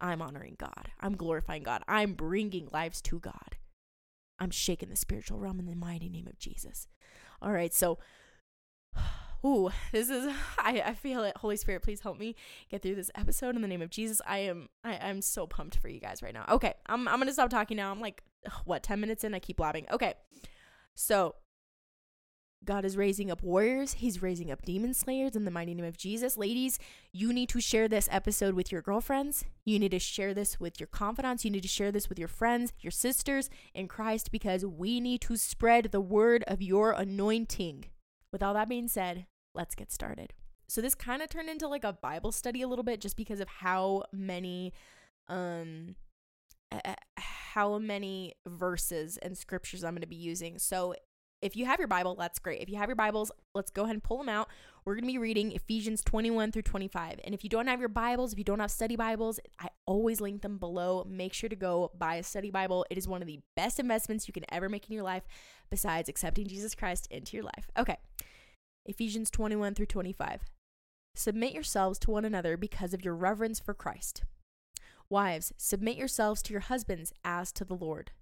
I'm 0.00 0.22
honoring 0.22 0.54
God. 0.56 0.92
I'm 1.00 1.16
glorifying 1.16 1.64
God. 1.64 1.82
I'm 1.88 2.14
bringing 2.14 2.68
lives 2.72 3.02
to 3.02 3.18
God. 3.18 3.56
I'm 4.38 4.52
shaking 4.52 4.88
the 4.88 4.96
spiritual 4.96 5.40
realm 5.40 5.58
in 5.58 5.66
the 5.66 5.74
mighty 5.74 6.08
name 6.08 6.28
of 6.28 6.38
Jesus. 6.38 6.86
All 7.42 7.50
right, 7.50 7.74
so 7.74 7.98
ooh, 9.44 9.70
this 9.92 10.10
is 10.10 10.32
I, 10.58 10.82
I 10.86 10.94
feel 10.94 11.24
it. 11.24 11.36
Holy 11.36 11.56
Spirit, 11.56 11.82
please 11.82 12.00
help 12.00 12.18
me 12.18 12.34
get 12.70 12.82
through 12.82 12.94
this 12.94 13.10
episode 13.14 13.56
in 13.56 13.62
the 13.62 13.68
name 13.68 13.82
of 13.82 13.90
Jesus. 13.90 14.20
I 14.26 14.38
am 14.38 14.68
I, 14.84 14.98
I'm 14.98 15.22
so 15.22 15.46
pumped 15.46 15.78
for 15.78 15.88
you 15.88 16.00
guys 16.00 16.22
right 16.22 16.34
now. 16.34 16.44
Okay, 16.48 16.74
I'm 16.86 17.08
I'm 17.08 17.18
gonna 17.18 17.32
stop 17.32 17.50
talking 17.50 17.76
now. 17.76 17.90
I'm 17.90 18.00
like 18.00 18.22
what, 18.64 18.82
10 18.82 19.00
minutes 19.00 19.24
in? 19.24 19.34
I 19.34 19.38
keep 19.38 19.56
blabbing. 19.56 19.86
Okay. 19.90 20.14
So 20.94 21.36
God 22.64 22.84
is 22.84 22.96
raising 22.96 23.30
up 23.30 23.42
warriors. 23.42 23.94
He's 23.94 24.20
raising 24.20 24.50
up 24.50 24.62
demon 24.62 24.92
slayers 24.92 25.36
in 25.36 25.44
the 25.44 25.50
mighty 25.50 25.74
name 25.74 25.84
of 25.84 25.96
Jesus. 25.96 26.36
Ladies, 26.36 26.78
you 27.12 27.32
need 27.32 27.48
to 27.50 27.60
share 27.60 27.86
this 27.86 28.08
episode 28.10 28.54
with 28.54 28.72
your 28.72 28.82
girlfriends. 28.82 29.44
You 29.64 29.78
need 29.78 29.92
to 29.92 29.98
share 29.98 30.34
this 30.34 30.58
with 30.58 30.80
your 30.80 30.88
confidants. 30.88 31.44
You 31.44 31.50
need 31.52 31.62
to 31.62 31.68
share 31.68 31.92
this 31.92 32.08
with 32.08 32.18
your 32.18 32.28
friends, 32.28 32.72
your 32.80 32.90
sisters 32.90 33.48
in 33.74 33.86
Christ, 33.86 34.32
because 34.32 34.66
we 34.66 35.00
need 35.00 35.20
to 35.22 35.36
spread 35.36 35.92
the 35.92 36.00
word 36.00 36.42
of 36.48 36.60
your 36.60 36.90
anointing. 36.90 37.86
With 38.32 38.42
all 38.42 38.54
that 38.54 38.68
being 38.68 38.88
said, 38.88 39.26
let's 39.54 39.74
get 39.74 39.92
started. 39.92 40.32
So 40.68 40.80
this 40.80 40.94
kind 40.94 41.22
of 41.22 41.30
turned 41.30 41.48
into 41.48 41.66
like 41.66 41.84
a 41.84 41.94
Bible 41.94 42.32
study 42.32 42.62
a 42.62 42.68
little 42.68 42.84
bit 42.84 43.00
just 43.00 43.16
because 43.16 43.40
of 43.40 43.48
how 43.48 44.04
many 44.12 44.72
um 45.28 45.96
how 47.16 47.78
many 47.78 48.34
verses 48.46 49.16
and 49.18 49.36
scriptures 49.36 49.84
I'm 49.84 49.92
going 49.92 50.02
to 50.02 50.06
be 50.06 50.16
using. 50.16 50.58
So 50.58 50.94
if 51.40 51.56
you 51.56 51.66
have 51.66 51.78
your 51.78 51.88
Bible, 51.88 52.16
that's 52.16 52.38
great. 52.38 52.60
If 52.60 52.68
you 52.68 52.76
have 52.76 52.88
your 52.88 52.96
Bibles, 52.96 53.30
let's 53.54 53.70
go 53.70 53.84
ahead 53.84 53.94
and 53.94 54.02
pull 54.02 54.18
them 54.18 54.28
out. 54.28 54.48
We're 54.84 54.94
going 54.94 55.04
to 55.04 55.12
be 55.12 55.18
reading 55.18 55.52
Ephesians 55.52 56.02
21 56.02 56.52
through 56.52 56.62
25. 56.62 57.20
And 57.22 57.34
if 57.34 57.44
you 57.44 57.50
don't 57.50 57.68
have 57.68 57.80
your 57.80 57.88
Bibles, 57.88 58.32
if 58.32 58.38
you 58.38 58.44
don't 58.44 58.58
have 58.58 58.70
study 58.70 58.96
Bibles, 58.96 59.38
I 59.58 59.68
always 59.86 60.20
link 60.20 60.42
them 60.42 60.58
below. 60.58 61.06
Make 61.08 61.32
sure 61.32 61.48
to 61.48 61.56
go 61.56 61.92
buy 61.96 62.16
a 62.16 62.22
study 62.22 62.50
Bible. 62.50 62.84
It 62.90 62.98
is 62.98 63.06
one 63.06 63.22
of 63.22 63.28
the 63.28 63.40
best 63.56 63.78
investments 63.78 64.26
you 64.26 64.32
can 64.32 64.44
ever 64.50 64.68
make 64.68 64.88
in 64.88 64.94
your 64.94 65.04
life 65.04 65.22
besides 65.70 66.08
accepting 66.08 66.48
Jesus 66.48 66.74
Christ 66.74 67.06
into 67.10 67.36
your 67.36 67.44
life. 67.44 67.70
Okay. 67.78 67.98
Ephesians 68.88 69.30
21 69.30 69.74
through 69.74 69.86
25. 69.86 70.40
Submit 71.14 71.52
yourselves 71.52 71.98
to 71.98 72.10
one 72.10 72.24
another 72.24 72.56
because 72.56 72.94
of 72.94 73.04
your 73.04 73.14
reverence 73.14 73.60
for 73.60 73.74
Christ. 73.74 74.22
Wives, 75.10 75.52
submit 75.58 75.96
yourselves 75.96 76.40
to 76.42 76.52
your 76.52 76.62
husbands 76.62 77.12
as 77.22 77.52
to 77.52 77.64
the 77.64 77.74
Lord. 77.74 78.12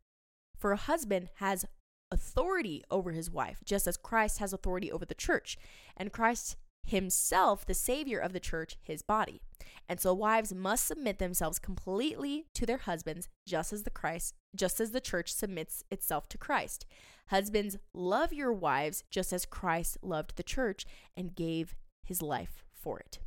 For 0.58 0.72
a 0.72 0.76
husband 0.76 1.28
has 1.36 1.66
authority 2.10 2.82
over 2.90 3.12
his 3.12 3.30
wife, 3.30 3.60
just 3.64 3.86
as 3.86 3.96
Christ 3.96 4.38
has 4.38 4.52
authority 4.52 4.90
over 4.90 5.04
the 5.04 5.14
church, 5.14 5.56
and 5.96 6.12
Christ 6.12 6.56
himself, 6.84 7.64
the 7.64 7.74
Savior 7.74 8.18
of 8.18 8.32
the 8.32 8.40
church, 8.40 8.76
his 8.82 9.02
body. 9.02 9.40
And 9.88 10.00
so 10.00 10.14
wives 10.14 10.52
must 10.52 10.86
submit 10.86 11.18
themselves 11.18 11.60
completely 11.60 12.46
to 12.54 12.66
their 12.66 12.78
husbands, 12.78 13.28
just 13.46 13.72
as 13.72 13.84
the 13.84 13.90
Christ, 13.90 14.34
just 14.56 14.80
as 14.80 14.90
the 14.90 15.00
church 15.00 15.32
submits 15.32 15.84
itself 15.90 16.28
to 16.30 16.38
Christ. 16.38 16.86
Husbands, 17.28 17.76
love 17.92 18.32
your 18.32 18.52
wives 18.52 19.04
just 19.10 19.32
as 19.32 19.46
Christ 19.46 19.98
loved 20.02 20.36
the 20.36 20.42
church 20.42 20.86
and 21.16 21.34
gave 21.34 21.74
his 22.04 22.22
life 22.22 22.64
for 22.72 22.98
it. 23.00 23.18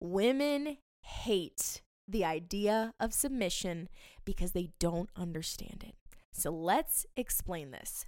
Women 0.00 0.78
hate 1.02 1.82
the 2.08 2.24
idea 2.24 2.92
of 2.98 3.12
submission 3.12 3.88
because 4.24 4.52
they 4.52 4.70
don't 4.78 5.10
understand 5.16 5.84
it. 5.86 5.94
So 6.32 6.50
let's 6.50 7.06
explain 7.16 7.70
this. 7.70 8.06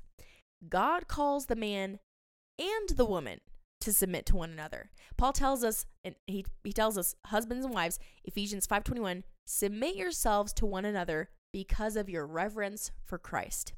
God 0.68 1.08
calls 1.08 1.46
the 1.46 1.56
man 1.56 1.98
and 2.58 2.88
the 2.90 3.04
woman 3.04 3.40
to 3.80 3.92
submit 3.92 4.24
to 4.26 4.36
one 4.36 4.50
another. 4.50 4.90
Paul 5.16 5.32
tells 5.32 5.62
us 5.62 5.84
and 6.02 6.14
he, 6.26 6.46
he 6.62 6.72
tells 6.72 6.96
us 6.96 7.14
husbands 7.26 7.64
and 7.66 7.74
wives 7.74 7.98
Ephesians 8.24 8.66
5:21 8.66 9.24
submit 9.44 9.96
yourselves 9.96 10.52
to 10.54 10.66
one 10.66 10.86
another 10.86 11.28
because 11.54 11.94
of 11.94 12.10
your 12.10 12.26
reverence 12.26 12.90
for 13.04 13.16
Christ. 13.16 13.74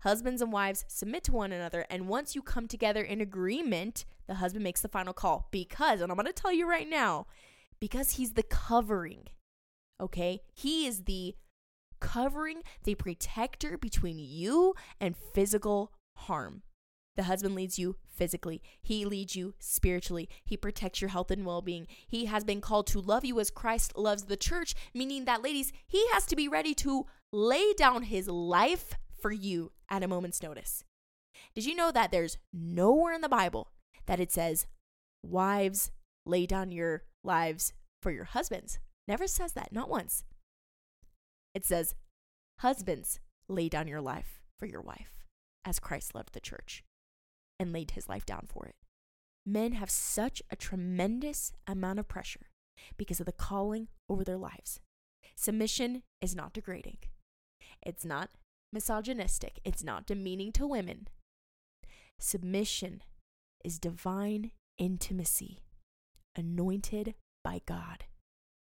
Husbands 0.00 0.40
and 0.40 0.50
wives 0.50 0.86
submit 0.88 1.22
to 1.24 1.32
one 1.32 1.52
another 1.52 1.84
and 1.90 2.08
once 2.08 2.34
you 2.34 2.40
come 2.40 2.66
together 2.66 3.02
in 3.02 3.20
agreement, 3.20 4.06
the 4.26 4.36
husband 4.36 4.64
makes 4.64 4.80
the 4.80 4.88
final 4.88 5.12
call 5.12 5.46
because 5.50 6.00
and 6.00 6.10
I'm 6.10 6.16
going 6.16 6.24
to 6.24 6.32
tell 6.32 6.50
you 6.50 6.66
right 6.66 6.88
now 6.88 7.26
because 7.78 8.12
he's 8.12 8.32
the 8.32 8.42
covering. 8.42 9.28
Okay? 10.00 10.40
He 10.54 10.86
is 10.86 11.04
the 11.04 11.34
covering, 12.00 12.62
the 12.84 12.94
protector 12.94 13.76
between 13.76 14.18
you 14.18 14.74
and 14.98 15.14
physical 15.14 15.92
harm. 16.16 16.62
The 17.16 17.24
husband 17.24 17.54
leads 17.54 17.78
you 17.78 17.96
physically. 18.08 18.62
He 18.80 19.04
leads 19.04 19.34
you 19.34 19.54
spiritually. 19.58 20.28
He 20.44 20.56
protects 20.56 21.00
your 21.00 21.10
health 21.10 21.30
and 21.30 21.44
well 21.44 21.62
being. 21.62 21.86
He 22.06 22.26
has 22.26 22.44
been 22.44 22.60
called 22.60 22.86
to 22.88 23.00
love 23.00 23.24
you 23.24 23.40
as 23.40 23.50
Christ 23.50 23.96
loves 23.96 24.24
the 24.24 24.36
church, 24.36 24.74
meaning 24.94 25.24
that, 25.24 25.42
ladies, 25.42 25.72
he 25.86 26.06
has 26.12 26.24
to 26.26 26.36
be 26.36 26.48
ready 26.48 26.74
to 26.74 27.06
lay 27.32 27.72
down 27.74 28.04
his 28.04 28.28
life 28.28 28.94
for 29.20 29.32
you 29.32 29.72
at 29.88 30.02
a 30.02 30.08
moment's 30.08 30.42
notice. 30.42 30.84
Did 31.54 31.66
you 31.66 31.74
know 31.74 31.90
that 31.90 32.10
there's 32.10 32.38
nowhere 32.52 33.14
in 33.14 33.22
the 33.22 33.28
Bible 33.28 33.72
that 34.06 34.20
it 34.20 34.30
says, 34.30 34.66
Wives, 35.22 35.90
lay 36.24 36.46
down 36.46 36.70
your 36.70 37.04
lives 37.24 37.72
for 38.00 38.10
your 38.10 38.24
husbands? 38.24 38.78
Never 39.08 39.26
says 39.26 39.52
that, 39.54 39.72
not 39.72 39.90
once. 39.90 40.24
It 41.54 41.64
says, 41.64 41.96
Husbands, 42.60 43.18
lay 43.48 43.68
down 43.68 43.88
your 43.88 44.00
life 44.00 44.40
for 44.58 44.66
your 44.66 44.82
wife, 44.82 45.24
as 45.64 45.80
Christ 45.80 46.14
loved 46.14 46.34
the 46.34 46.40
church 46.40 46.84
and 47.60 47.72
laid 47.72 47.92
his 47.92 48.08
life 48.08 48.26
down 48.26 48.48
for 48.48 48.66
it. 48.66 48.74
Men 49.46 49.72
have 49.72 49.90
such 49.90 50.42
a 50.50 50.56
tremendous 50.56 51.52
amount 51.66 51.98
of 51.98 52.08
pressure 52.08 52.48
because 52.96 53.20
of 53.20 53.26
the 53.26 53.32
calling 53.32 53.88
over 54.08 54.24
their 54.24 54.38
lives. 54.38 54.80
Submission 55.36 56.02
is 56.20 56.34
not 56.34 56.52
degrading, 56.52 56.98
it's 57.86 58.04
not 58.04 58.30
misogynistic, 58.72 59.60
it's 59.64 59.84
not 59.84 60.06
demeaning 60.06 60.50
to 60.52 60.66
women. 60.66 61.08
Submission 62.18 63.02
is 63.64 63.78
divine 63.78 64.50
intimacy, 64.78 65.60
anointed 66.36 67.14
by 67.44 67.60
God. 67.66 68.04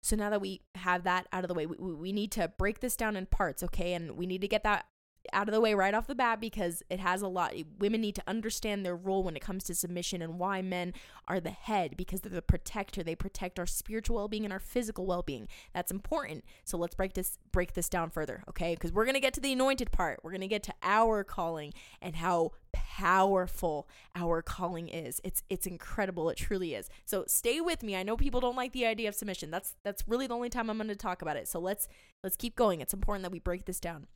So 0.03 0.17
now 0.17 0.31
that 0.31 0.41
we 0.41 0.63
have 0.77 1.05
that 1.05 1.27
out 1.33 1.45
of 1.45 1.49
the 1.49 1.55
way, 1.55 1.67
we, 1.67 1.77
we 1.77 2.13
need 2.13 2.33
to 2.33 2.49
break 2.57 2.81
this 2.81 2.97
down 2.97 3.17
in 3.17 3.27
parts, 3.27 3.63
okay? 3.63 3.93
And 3.93 4.13
we 4.13 4.27
need 4.27 4.41
to 4.41 4.49
get 4.49 4.63
that 4.65 4.87
out 5.33 5.49
of 5.49 5.55
the 5.55 5.61
way 5.61 5.75
right 5.75 5.95
off 5.95 6.07
the 6.07 6.15
bat 6.15 6.41
because 6.41 6.83
it 6.91 7.01
has 7.01 7.23
a 7.23 7.29
lot. 7.29 7.55
Women 7.79 8.01
need 8.01 8.15
to 8.17 8.23
understand 8.27 8.85
their 8.85 8.97
role 8.97 9.23
when 9.23 9.37
it 9.37 9.43
comes 9.43 9.65
to 9.65 9.75
submission 9.75 10.23
and 10.23 10.39
why 10.39 10.63
men 10.63 10.93
are 11.29 11.41
the 11.41 11.51
head 11.51 11.97
because 11.97 12.21
they're 12.21 12.33
the 12.33 12.43
protector. 12.43 13.03
They 13.03 13.15
protect 13.15 13.59
our 13.59 13.67
spiritual 13.67 14.17
well-being 14.17 14.45
and 14.45 14.53
our 14.53 14.59
physical 14.59 15.07
well-being. 15.07 15.49
That's 15.75 15.91
important. 15.91 16.45
So 16.65 16.79
let's 16.79 16.95
break 16.95 17.15
this 17.15 17.39
break 17.53 17.75
this 17.75 17.89
down 17.89 18.11
further, 18.11 18.43
okay? 18.49 18.75
Because 18.75 18.93
we're 18.93 19.07
gonna 19.07 19.21
get 19.21 19.35
to 19.35 19.41
the 19.41 19.53
anointed 19.53 19.93
part. 19.93 20.21
We're 20.23 20.33
gonna 20.33 20.49
get 20.49 20.63
to 20.65 20.75
our 20.83 21.25
calling 21.25 21.73
and 22.01 22.17
how 22.17 22.53
powerful 22.73 23.89
our 24.15 24.43
calling 24.43 24.89
is. 24.89 25.21
It's 25.25 25.43
it's 25.49 25.67
incredible. 25.67 26.31
It 26.31 26.37
truly 26.37 26.75
is. 26.75 26.89
So 27.05 27.25
stay 27.27 27.61
with 27.61 27.83
me. 27.83 27.97
I 27.97 28.03
know 28.03 28.17
people 28.17 28.41
don't 28.41 28.57
like 28.57 28.73
the 28.73 28.87
idea 28.87 29.09
of 29.09 29.15
submission. 29.15 29.51
That's 29.51 29.77
that's 29.83 30.07
really 30.09 30.27
the 30.27 30.35
only 30.35 30.51
time 30.51 30.71
I'm 30.71 30.77
going 30.77 30.89
to 30.89 30.97
talk 30.97 31.23
about 31.23 31.37
it. 31.37 31.49
So 31.49 31.59
let's 31.59 31.89
let's 32.23 32.37
keep 32.37 32.57
going. 32.57 32.81
It's 32.81 32.95
important 32.95 33.25
that 33.25 33.33
we 33.33 33.39
break 33.39 33.65
this 33.65 33.81
down. 33.81 34.07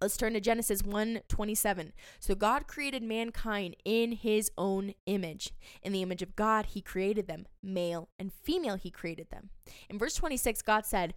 Let's 0.00 0.16
turn 0.16 0.34
to 0.34 0.40
Genesis 0.40 0.82
1:27. 0.82 1.92
So 2.20 2.34
God 2.34 2.68
created 2.68 3.02
mankind 3.02 3.76
in 3.84 4.12
his 4.12 4.50
own 4.56 4.94
image. 5.06 5.52
In 5.82 5.92
the 5.92 6.02
image 6.02 6.22
of 6.22 6.36
God 6.36 6.66
he 6.66 6.80
created 6.80 7.26
them, 7.26 7.46
male 7.62 8.08
and 8.18 8.32
female 8.32 8.76
he 8.76 8.90
created 8.90 9.30
them. 9.30 9.50
In 9.88 9.98
verse 9.98 10.14
26 10.14 10.62
God 10.62 10.86
said, 10.86 11.14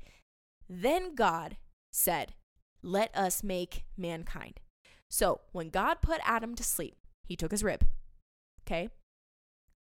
"Then 0.68 1.16
God 1.16 1.58
said, 1.92 2.34
let 2.82 3.16
us 3.16 3.44
make 3.44 3.86
mankind." 3.96 4.60
So, 5.10 5.42
when 5.52 5.70
God 5.70 6.02
put 6.02 6.22
Adam 6.24 6.56
to 6.56 6.64
sleep, 6.64 6.98
he 7.24 7.36
took 7.36 7.52
his 7.52 7.64
rib. 7.64 7.86
Okay? 8.66 8.90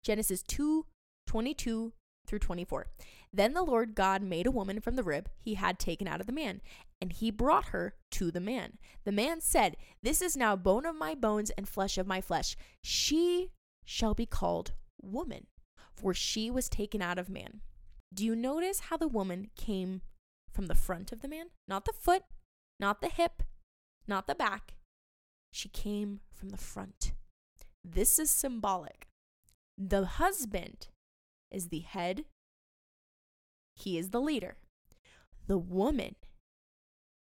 Genesis 0.02 0.42
2 0.42 0.86
22 1.26 1.92
through 2.26 2.38
24. 2.38 2.86
Then 3.35 3.53
the 3.53 3.64
Lord 3.64 3.97
God 3.97 4.23
made 4.23 4.47
a 4.47 4.53
woman 4.53 4.81
from 4.81 4.95
the 4.95 5.03
rib 5.03 5.29
he 5.41 5.55
had 5.55 5.81
taken 5.81 6.07
out 6.07 6.21
of 6.21 6.29
the 6.29 6.33
man, 6.33 6.61
and 7.00 7.12
he 7.12 7.33
brought 7.33 7.67
her 7.67 7.95
to 8.12 8.31
the 8.31 8.38
man. 8.41 8.79
The 9.05 9.11
man 9.11 9.41
said, 9.41 9.76
This 10.05 10.23
is 10.23 10.37
now 10.37 10.55
bone 10.55 10.87
of 10.87 10.95
my 10.95 11.17
bones 11.17 11.50
and 11.50 11.69
flesh 11.69 11.99
of 11.99 12.07
my 12.07 12.21
flesh. 12.21 12.57
She 12.85 13.50
shall 13.85 14.14
be 14.14 14.25
called 14.25 14.71
woman, 15.03 15.49
for 15.93 16.14
she 16.14 16.49
was 16.49 16.69
taken 16.69 17.03
out 17.03 17.19
of 17.19 17.29
man. 17.29 17.61
Do 18.12 18.25
you 18.25 18.37
notice 18.37 18.79
how 18.79 18.97
the 18.97 19.09
woman 19.09 19.50
came 19.57 20.03
from 20.53 20.67
the 20.69 20.76
front 20.76 21.11
of 21.11 21.21
the 21.21 21.29
man? 21.29 21.47
Not 21.67 21.87
the 21.87 21.93
foot, 21.93 22.23
not 22.79 23.00
the 23.00 23.09
hip, 23.09 23.43
not 24.07 24.29
the 24.29 24.37
back. 24.37 24.76
She 25.50 25.69
came 25.69 26.21
from 26.33 26.50
the 26.50 26.57
front. 26.57 27.14
This 27.85 28.17
is 28.21 28.31
symbolic. 28.31 29.09
The 29.76 30.05
husband 30.05 30.87
is 31.50 31.69
the 31.69 31.81
head 31.81 32.26
he 33.75 33.99
is 33.99 34.11
the 34.11 34.21
leader. 34.21 34.57
The 35.47 35.59
woman 35.59 36.16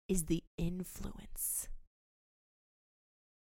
is 0.08 0.26
the 0.26 0.44
influence. 0.58 1.68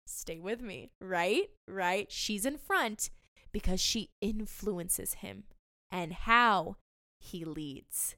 Stay 0.07 0.39
with 0.39 0.61
me, 0.61 0.91
right? 1.01 1.51
Right? 1.69 2.11
She's 2.11 2.45
in 2.45 2.59
front 2.59 3.11
because 3.53 3.81
she 3.81 4.11
influences 4.21 5.15
him 5.15 5.45
and 5.91 6.13
how 6.13 6.77
he 7.21 7.45
leads. 7.45 8.17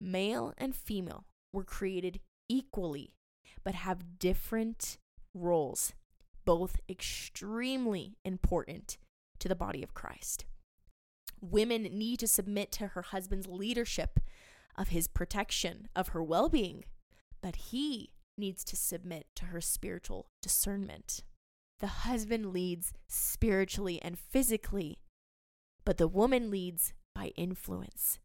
Male 0.00 0.52
and 0.58 0.74
female 0.74 1.24
were 1.52 1.64
created 1.64 2.20
equally, 2.48 3.14
but 3.62 3.74
have 3.74 4.18
different 4.18 4.98
roles, 5.32 5.92
both 6.44 6.80
extremely 6.88 8.18
important 8.24 8.98
to 9.38 9.48
the 9.48 9.54
body 9.54 9.82
of 9.82 9.94
Christ 9.94 10.44
women 11.50 11.82
need 11.82 12.18
to 12.20 12.28
submit 12.28 12.72
to 12.72 12.88
her 12.88 13.02
husband's 13.02 13.46
leadership 13.46 14.20
of 14.76 14.88
his 14.88 15.08
protection 15.08 15.88
of 15.94 16.08
her 16.08 16.22
well-being 16.22 16.84
but 17.42 17.56
he 17.56 18.10
needs 18.38 18.64
to 18.64 18.76
submit 18.76 19.26
to 19.36 19.46
her 19.46 19.60
spiritual 19.60 20.26
discernment. 20.40 21.22
The 21.80 21.86
husband 21.86 22.52
leads 22.52 22.94
spiritually 23.06 24.00
and 24.02 24.18
physically 24.18 24.98
but 25.84 25.98
the 25.98 26.08
woman 26.08 26.50
leads 26.50 26.94
by 27.14 27.32
influence 27.36 28.18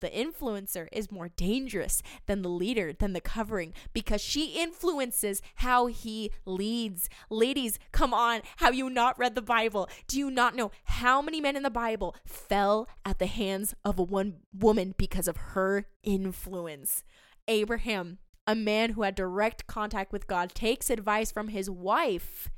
the 0.00 0.10
influencer 0.10 0.88
is 0.92 1.10
more 1.10 1.28
dangerous 1.28 2.02
than 2.26 2.42
the 2.42 2.48
leader, 2.48 2.92
than 2.92 3.12
the 3.12 3.20
covering, 3.20 3.72
because 3.92 4.20
she 4.20 4.54
influences 4.60 5.42
how 5.56 5.86
he 5.86 6.30
leads. 6.44 7.08
Ladies, 7.30 7.78
come 7.92 8.14
on. 8.14 8.42
Have 8.58 8.74
you 8.74 8.88
not 8.90 9.18
read 9.18 9.34
the 9.34 9.42
Bible? 9.42 9.88
Do 10.06 10.18
you 10.18 10.30
not 10.30 10.54
know 10.54 10.70
how 10.84 11.20
many 11.22 11.40
men 11.40 11.56
in 11.56 11.62
the 11.62 11.70
Bible 11.70 12.14
fell 12.24 12.88
at 13.04 13.18
the 13.18 13.26
hands 13.26 13.74
of 13.84 13.98
a 13.98 14.02
one 14.02 14.38
woman 14.52 14.94
because 14.96 15.28
of 15.28 15.36
her 15.36 15.86
influence? 16.02 17.02
Abraham, 17.46 18.18
a 18.46 18.54
man 18.54 18.90
who 18.90 19.02
had 19.02 19.14
direct 19.14 19.66
contact 19.66 20.12
with 20.12 20.26
God, 20.26 20.54
takes 20.54 20.90
advice 20.90 21.32
from 21.32 21.48
his 21.48 21.68
wife 21.68 22.50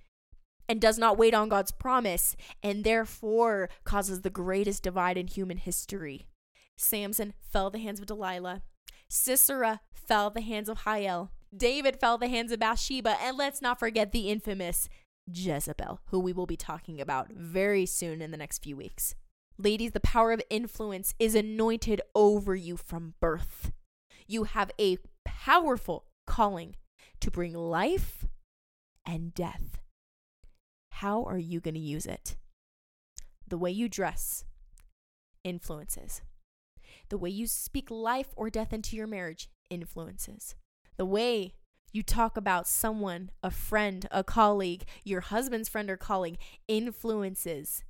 and 0.69 0.81
does 0.81 0.99
not 0.99 1.19
wait 1.19 1.35
on 1.35 1.49
God's 1.49 1.73
promise, 1.73 2.37
and 2.63 2.85
therefore 2.85 3.69
causes 3.83 4.21
the 4.21 4.31
greatest 4.31 4.85
divide 4.85 5.19
in 5.19 5.27
human 5.27 5.57
history. 5.57 6.29
Samson 6.81 7.35
fell 7.41 7.71
the 7.71 7.79
hands 7.79 8.01
of 8.01 8.07
Delilah. 8.07 8.63
Sisera 9.09 9.81
fell 9.93 10.31
the 10.31 10.41
hands 10.41 10.69
of 10.69 10.81
Jael. 10.87 11.31
David 11.55 12.01
fell 12.01 12.17
the 12.17 12.29
hands 12.29 12.53
of 12.53 12.61
Bathsheba. 12.61 13.17
And 13.21 13.37
let's 13.37 13.61
not 13.61 13.79
forget 13.79 14.13
the 14.13 14.31
infamous 14.31 14.89
Jezebel, 15.33 16.01
who 16.07 16.19
we 16.19 16.33
will 16.33 16.47
be 16.47 16.57
talking 16.57 17.01
about 17.01 17.31
very 17.33 17.87
soon 17.87 18.23
in 18.23 18.31
the 18.31 18.37
next 18.37 18.63
few 18.63 18.77
weeks. 18.77 19.15
Ladies, 19.59 19.93
the 19.93 20.01
power 20.01 20.33
of 20.33 20.41
influence 20.49 21.15
is 21.19 21.35
anointed 21.35 22.01
over 22.15 22.55
you 22.55 22.77
from 22.77 23.15
birth. 23.21 23.73
You 24.27 24.45
have 24.45 24.71
a 24.81 24.99
powerful 25.25 26.07
calling 26.27 26.77
to 27.21 27.31
bring 27.31 27.53
life 27.53 28.27
and 29.05 29.35
death. 29.35 29.81
How 30.93 31.25
are 31.25 31.39
you 31.39 31.61
going 31.61 31.75
to 31.75 31.81
use 31.81 32.07
it? 32.07 32.37
The 33.47 33.59
way 33.59 33.71
you 33.71 33.89
dress 33.89 34.45
influences. 35.45 36.23
The 37.11 37.19
way 37.19 37.31
you 37.31 37.47
speak 37.47 37.91
life 37.91 38.29
or 38.37 38.49
death 38.51 38.73
into 38.73 38.97
your 38.97 39.07
marriage 39.07 39.51
influences. 39.69 40.55
The 40.97 41.05
way 41.05 41.55
you 41.93 42.03
talk 42.03 42.37
about 42.37 42.69
someone, 42.69 43.31
a 43.43 43.51
friend, 43.51 44.07
a 44.11 44.23
colleague, 44.23 44.85
your 45.05 45.21
husband's 45.21 45.69
friend 45.69 45.91
or 45.91 45.97
colleague 45.97 46.39
influences 46.69 47.85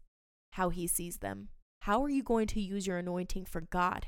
how 0.53 0.71
he 0.71 0.87
sees 0.87 1.19
them. 1.19 1.49
How 1.83 2.03
are 2.03 2.09
you 2.09 2.23
going 2.23 2.47
to 2.49 2.61
use 2.61 2.87
your 2.87 2.99
anointing 2.99 3.47
for 3.47 3.61
God 3.61 4.07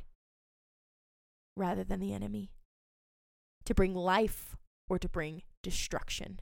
rather 1.56 1.84
than 1.84 2.00
the 2.00 2.12
enemy? 2.12 2.50
To 3.66 3.74
bring 3.74 3.94
life 3.94 4.56
or 4.88 4.98
to 4.98 5.08
bring 5.08 5.42
destruction? 5.62 6.40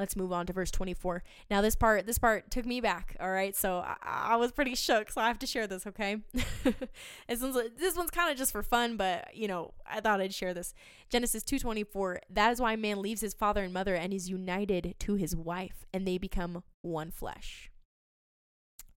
Let's 0.00 0.16
move 0.16 0.32
on 0.32 0.46
to 0.46 0.54
verse 0.54 0.70
24. 0.70 1.22
Now 1.50 1.60
this 1.60 1.76
part 1.76 2.06
this 2.06 2.18
part 2.18 2.50
took 2.50 2.64
me 2.64 2.80
back, 2.80 3.14
all 3.20 3.30
right? 3.30 3.54
So 3.54 3.80
I, 3.80 3.96
I 4.02 4.36
was 4.36 4.50
pretty 4.50 4.74
shook, 4.74 5.10
so 5.10 5.20
I 5.20 5.28
have 5.28 5.38
to 5.40 5.46
share 5.46 5.66
this, 5.66 5.86
okay? 5.86 6.16
this 6.32 7.42
one's 7.42 7.58
this 7.76 7.96
one's 7.96 8.10
kind 8.10 8.32
of 8.32 8.38
just 8.38 8.50
for 8.50 8.62
fun, 8.62 8.96
but 8.96 9.36
you 9.36 9.46
know, 9.46 9.74
I 9.86 10.00
thought 10.00 10.22
I'd 10.22 10.32
share 10.32 10.54
this. 10.54 10.72
Genesis 11.10 11.44
2:24. 11.44 12.20
That 12.30 12.50
is 12.50 12.62
why 12.62 12.76
man 12.76 13.02
leaves 13.02 13.20
his 13.20 13.34
father 13.34 13.62
and 13.62 13.74
mother 13.74 13.94
and 13.94 14.14
is 14.14 14.30
united 14.30 14.94
to 15.00 15.16
his 15.16 15.36
wife, 15.36 15.84
and 15.92 16.08
they 16.08 16.16
become 16.16 16.64
one 16.80 17.10
flesh. 17.10 17.70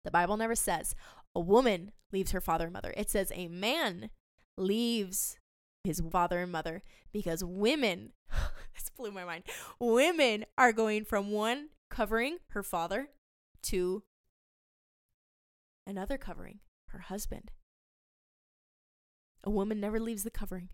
The 0.04 0.12
Bible 0.12 0.36
never 0.36 0.54
says 0.54 0.94
a 1.34 1.40
woman 1.40 1.90
leaves 2.12 2.30
her 2.30 2.40
father 2.40 2.66
and 2.66 2.72
mother. 2.72 2.94
It 2.96 3.10
says 3.10 3.32
a 3.34 3.48
man 3.48 4.10
leaves 4.56 5.36
his 5.84 6.00
father 6.10 6.40
and 6.40 6.52
mother 6.52 6.82
because 7.12 7.42
women 7.44 8.12
this 8.74 8.90
blew 8.90 9.10
my 9.10 9.24
mind. 9.24 9.44
Women 9.78 10.44
are 10.56 10.72
going 10.72 11.04
from 11.04 11.30
one 11.30 11.68
covering 11.90 12.38
her 12.50 12.62
father 12.62 13.08
to 13.64 14.02
another 15.86 16.18
covering 16.18 16.60
her 16.88 17.00
husband. 17.00 17.50
A 19.44 19.50
woman 19.50 19.80
never 19.80 19.98
leaves 19.98 20.22
the 20.22 20.30
covering. 20.30 20.68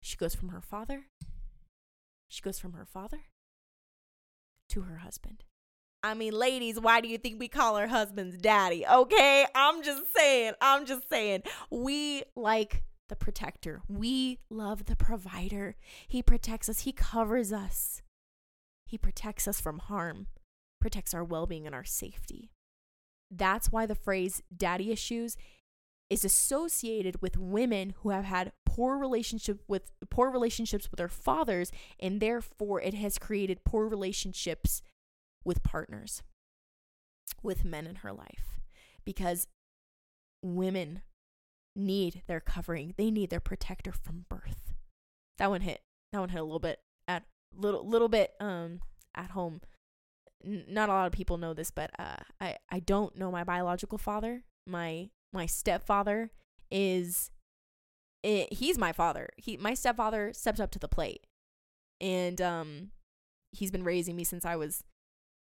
She 0.00 0.16
goes 0.16 0.34
from 0.34 0.48
her 0.48 0.62
father. 0.62 1.06
She 2.28 2.40
goes 2.40 2.58
from 2.58 2.72
her 2.72 2.86
father 2.86 3.22
to 4.70 4.82
her 4.82 4.98
husband. 4.98 5.44
I 6.02 6.14
mean, 6.14 6.34
ladies, 6.34 6.78
why 6.80 7.00
do 7.00 7.08
you 7.08 7.16
think 7.16 7.38
we 7.38 7.48
call 7.48 7.76
our 7.76 7.86
husbands 7.86 8.36
daddy? 8.36 8.86
Okay, 8.86 9.46
I'm 9.54 9.82
just 9.82 10.02
saying. 10.14 10.52
I'm 10.60 10.84
just 10.84 11.08
saying. 11.08 11.42
We 11.70 12.24
like 12.36 12.82
the 13.08 13.16
protector. 13.16 13.82
We 13.88 14.38
love 14.50 14.86
the 14.86 14.96
provider. 14.96 15.76
He 16.06 16.22
protects 16.22 16.68
us, 16.68 16.80
He 16.80 16.92
covers 16.92 17.52
us. 17.52 18.02
He 18.86 18.98
protects 18.98 19.48
us 19.48 19.60
from 19.60 19.78
harm, 19.78 20.26
protects 20.80 21.14
our 21.14 21.24
well 21.24 21.46
being 21.46 21.66
and 21.66 21.74
our 21.74 21.84
safety. 21.84 22.50
That's 23.30 23.72
why 23.72 23.86
the 23.86 23.94
phrase 23.94 24.42
daddy 24.54 24.92
issues 24.92 25.36
is 26.10 26.24
associated 26.24 27.20
with 27.22 27.38
women 27.38 27.94
who 28.02 28.10
have 28.10 28.24
had 28.24 28.52
poor 28.66 28.98
relationship 28.98 29.60
with 29.66 29.90
poor 30.10 30.30
relationships 30.30 30.90
with 30.90 30.98
their 30.98 31.08
fathers 31.08 31.72
and 31.98 32.20
therefore 32.20 32.80
it 32.80 32.94
has 32.94 33.18
created 33.18 33.64
poor 33.64 33.88
relationships 33.88 34.82
with 35.44 35.62
partners 35.62 36.22
with 37.42 37.64
men 37.64 37.86
in 37.86 37.96
her 37.96 38.12
life 38.12 38.60
because 39.04 39.46
women 40.42 41.00
need 41.76 42.22
their 42.26 42.40
covering. 42.40 42.94
They 42.96 43.10
need 43.10 43.30
their 43.30 43.40
protector 43.40 43.92
from 43.92 44.26
birth. 44.28 44.74
That 45.38 45.50
one 45.50 45.62
hit. 45.62 45.82
That 46.12 46.20
one 46.20 46.28
hit 46.28 46.40
a 46.40 46.44
little 46.44 46.60
bit 46.60 46.80
at 47.08 47.24
little 47.56 47.86
little 47.86 48.08
bit 48.08 48.32
um 48.40 48.80
at 49.14 49.30
home. 49.30 49.60
N- 50.44 50.64
not 50.68 50.88
a 50.88 50.92
lot 50.92 51.06
of 51.06 51.12
people 51.12 51.38
know 51.38 51.54
this, 51.54 51.70
but 51.70 51.90
uh, 51.98 52.16
I 52.40 52.56
I 52.70 52.80
don't 52.80 53.16
know 53.16 53.30
my 53.30 53.44
biological 53.44 53.98
father. 53.98 54.44
My 54.66 55.10
my 55.32 55.46
stepfather 55.46 56.30
is 56.70 57.30
it, 58.22 58.52
he's 58.54 58.78
my 58.78 58.92
father. 58.92 59.28
He 59.36 59.56
my 59.56 59.74
stepfather 59.74 60.32
stepped 60.32 60.60
up 60.60 60.70
to 60.72 60.78
the 60.78 60.88
plate, 60.88 61.26
and 62.00 62.40
um 62.40 62.90
he's 63.52 63.70
been 63.70 63.84
raising 63.84 64.16
me 64.16 64.24
since 64.24 64.44
I 64.44 64.56
was 64.56 64.82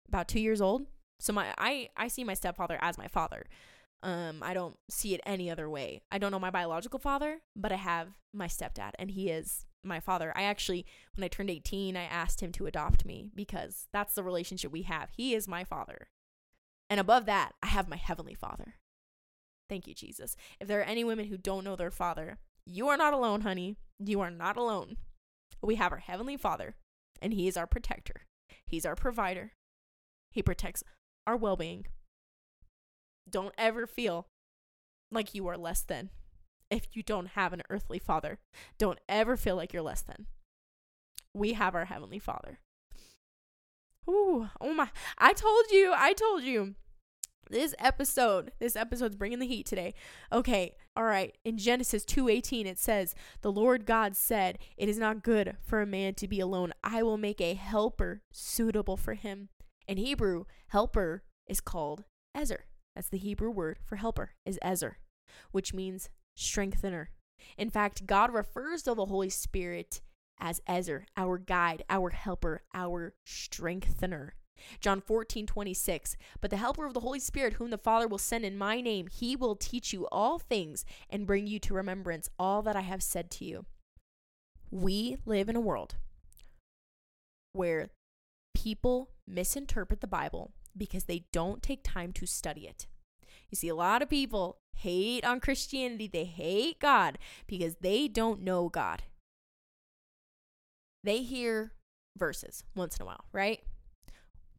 about 0.07 0.27
two 0.27 0.39
years 0.39 0.61
old. 0.61 0.87
So 1.19 1.33
my 1.33 1.53
I 1.57 1.89
I 1.95 2.07
see 2.07 2.23
my 2.23 2.33
stepfather 2.33 2.77
as 2.81 2.97
my 2.97 3.07
father. 3.07 3.45
Um, 4.05 4.43
I 4.43 4.53
don't 4.53 4.77
see 4.87 5.15
it 5.15 5.21
any 5.25 5.49
other 5.49 5.67
way. 5.67 6.03
I 6.11 6.19
don't 6.19 6.29
know 6.31 6.37
my 6.37 6.51
biological 6.51 6.99
father, 6.99 7.39
but 7.55 7.71
I 7.71 7.77
have 7.77 8.09
my 8.31 8.45
stepdad, 8.45 8.91
and 8.99 9.09
he 9.09 9.31
is 9.31 9.65
my 9.83 9.99
father. 9.99 10.31
I 10.35 10.43
actually, 10.43 10.85
when 11.15 11.23
I 11.23 11.27
turned 11.27 11.49
18, 11.49 11.97
I 11.97 12.03
asked 12.03 12.39
him 12.39 12.51
to 12.51 12.67
adopt 12.67 13.03
me 13.03 13.31
because 13.33 13.87
that's 13.91 14.13
the 14.13 14.23
relationship 14.23 14.71
we 14.71 14.83
have. 14.83 15.09
He 15.17 15.33
is 15.33 15.47
my 15.47 15.63
father. 15.63 16.09
And 16.87 16.99
above 16.99 17.25
that, 17.25 17.53
I 17.63 17.67
have 17.67 17.89
my 17.89 17.95
heavenly 17.95 18.35
father. 18.35 18.75
Thank 19.67 19.87
you, 19.87 19.95
Jesus. 19.95 20.35
If 20.59 20.67
there 20.67 20.81
are 20.81 20.83
any 20.83 21.03
women 21.03 21.25
who 21.25 21.37
don't 21.37 21.63
know 21.63 21.75
their 21.75 21.89
father, 21.89 22.37
you 22.63 22.87
are 22.89 22.97
not 22.97 23.13
alone, 23.13 23.41
honey. 23.41 23.77
You 23.97 24.21
are 24.21 24.29
not 24.29 24.55
alone. 24.55 24.97
We 25.63 25.75
have 25.75 25.91
our 25.91 25.97
heavenly 25.97 26.37
father, 26.37 26.75
and 27.23 27.33
he 27.33 27.47
is 27.47 27.57
our 27.57 27.65
protector. 27.65 28.21
He's 28.67 28.85
our 28.85 28.95
provider. 28.95 29.53
He 30.31 30.43
protects 30.43 30.83
our 31.25 31.35
well 31.35 31.55
being, 31.55 31.87
don't 33.29 33.53
ever 33.57 33.87
feel 33.87 34.27
like 35.11 35.33
you 35.33 35.47
are 35.47 35.57
less 35.57 35.81
than 35.81 36.09
if 36.69 36.87
you 36.93 37.03
don't 37.03 37.29
have 37.29 37.53
an 37.53 37.63
earthly 37.69 37.99
father. 37.99 38.39
Don't 38.77 38.99
ever 39.07 39.37
feel 39.37 39.55
like 39.55 39.73
you're 39.73 39.81
less 39.81 40.01
than. 40.01 40.27
We 41.33 41.53
have 41.53 41.75
our 41.75 41.85
heavenly 41.85 42.19
father. 42.19 42.59
Ooh, 44.09 44.49
oh 44.61 44.73
my. 44.73 44.89
I 45.17 45.33
told 45.33 45.65
you. 45.71 45.93
I 45.95 46.13
told 46.13 46.43
you. 46.43 46.75
This 47.49 47.75
episode, 47.77 48.53
this 48.59 48.75
episode's 48.75 49.15
bringing 49.15 49.37
the 49.37 49.45
heat 49.45 49.67
today. 49.67 49.93
Okay, 50.31 50.75
all 50.95 51.03
right. 51.03 51.37
In 51.45 51.59
Genesis 51.59 52.03
2:18 52.03 52.65
it 52.65 52.79
says, 52.79 53.13
"The 53.41 53.51
Lord 53.51 53.85
God 53.85 54.15
said, 54.15 54.57
it 54.77 54.89
is 54.89 54.97
not 54.97 55.21
good 55.21 55.55
for 55.61 55.79
a 55.79 55.85
man 55.85 56.15
to 56.15 56.27
be 56.27 56.39
alone. 56.39 56.73
I 56.83 57.03
will 57.03 57.17
make 57.17 57.39
a 57.39 57.53
helper 57.53 58.23
suitable 58.31 58.97
for 58.97 59.13
him." 59.13 59.49
In 59.87 59.97
Hebrew, 59.97 60.45
helper 60.69 61.23
is 61.45 61.61
called 61.61 62.05
Ezer. 62.33 62.65
That's 62.95 63.09
the 63.09 63.17
Hebrew 63.17 63.51
word 63.51 63.79
for 63.85 63.97
helper, 63.97 64.31
is 64.45 64.59
Ezer, 64.61 64.97
which 65.51 65.73
means 65.73 66.09
strengthener. 66.35 67.09
In 67.57 67.69
fact, 67.69 68.05
God 68.05 68.33
refers 68.33 68.83
to 68.83 68.93
the 68.93 69.05
Holy 69.05 69.29
Spirit 69.29 70.01
as 70.39 70.61
Ezer, 70.67 71.05
our 71.17 71.37
guide, 71.37 71.83
our 71.89 72.09
helper, 72.09 72.63
our 72.73 73.13
strengthener. 73.25 74.35
John 74.79 75.01
14, 75.01 75.45
26. 75.45 76.15
But 76.39 76.49
the 76.49 76.57
helper 76.57 76.85
of 76.85 76.93
the 76.93 77.01
Holy 77.01 77.19
Spirit, 77.19 77.53
whom 77.53 77.69
the 77.69 77.77
Father 77.77 78.07
will 78.07 78.17
send 78.17 78.45
in 78.45 78.57
my 78.57 78.79
name, 78.81 79.07
he 79.07 79.35
will 79.35 79.55
teach 79.55 79.91
you 79.91 80.07
all 80.11 80.39
things 80.39 80.85
and 81.09 81.27
bring 81.27 81.45
you 81.45 81.59
to 81.59 81.73
remembrance 81.73 82.29
all 82.39 82.61
that 82.61 82.75
I 82.75 82.81
have 82.81 83.03
said 83.03 83.29
to 83.31 83.45
you. 83.45 83.65
We 84.71 85.17
live 85.25 85.49
in 85.49 85.55
a 85.55 85.61
world 85.61 85.95
where 87.53 87.89
people 88.53 89.09
misinterpret 89.27 90.01
the 90.01 90.07
Bible 90.07 90.51
because 90.77 91.05
they 91.05 91.25
don't 91.31 91.63
take 91.63 91.81
time 91.83 92.11
to 92.13 92.25
study 92.25 92.67
it. 92.67 92.87
You 93.49 93.55
see, 93.55 93.67
a 93.67 93.75
lot 93.75 94.01
of 94.01 94.09
people 94.09 94.57
hate 94.75 95.25
on 95.25 95.39
Christianity, 95.39 96.07
they 96.07 96.25
hate 96.25 96.79
God 96.79 97.17
because 97.47 97.75
they 97.81 98.07
don't 98.07 98.41
know 98.41 98.69
God. 98.69 99.03
They 101.03 101.21
hear 101.21 101.73
verses 102.17 102.63
once 102.75 102.97
in 102.97 103.03
a 103.03 103.05
while, 103.05 103.25
right? 103.31 103.61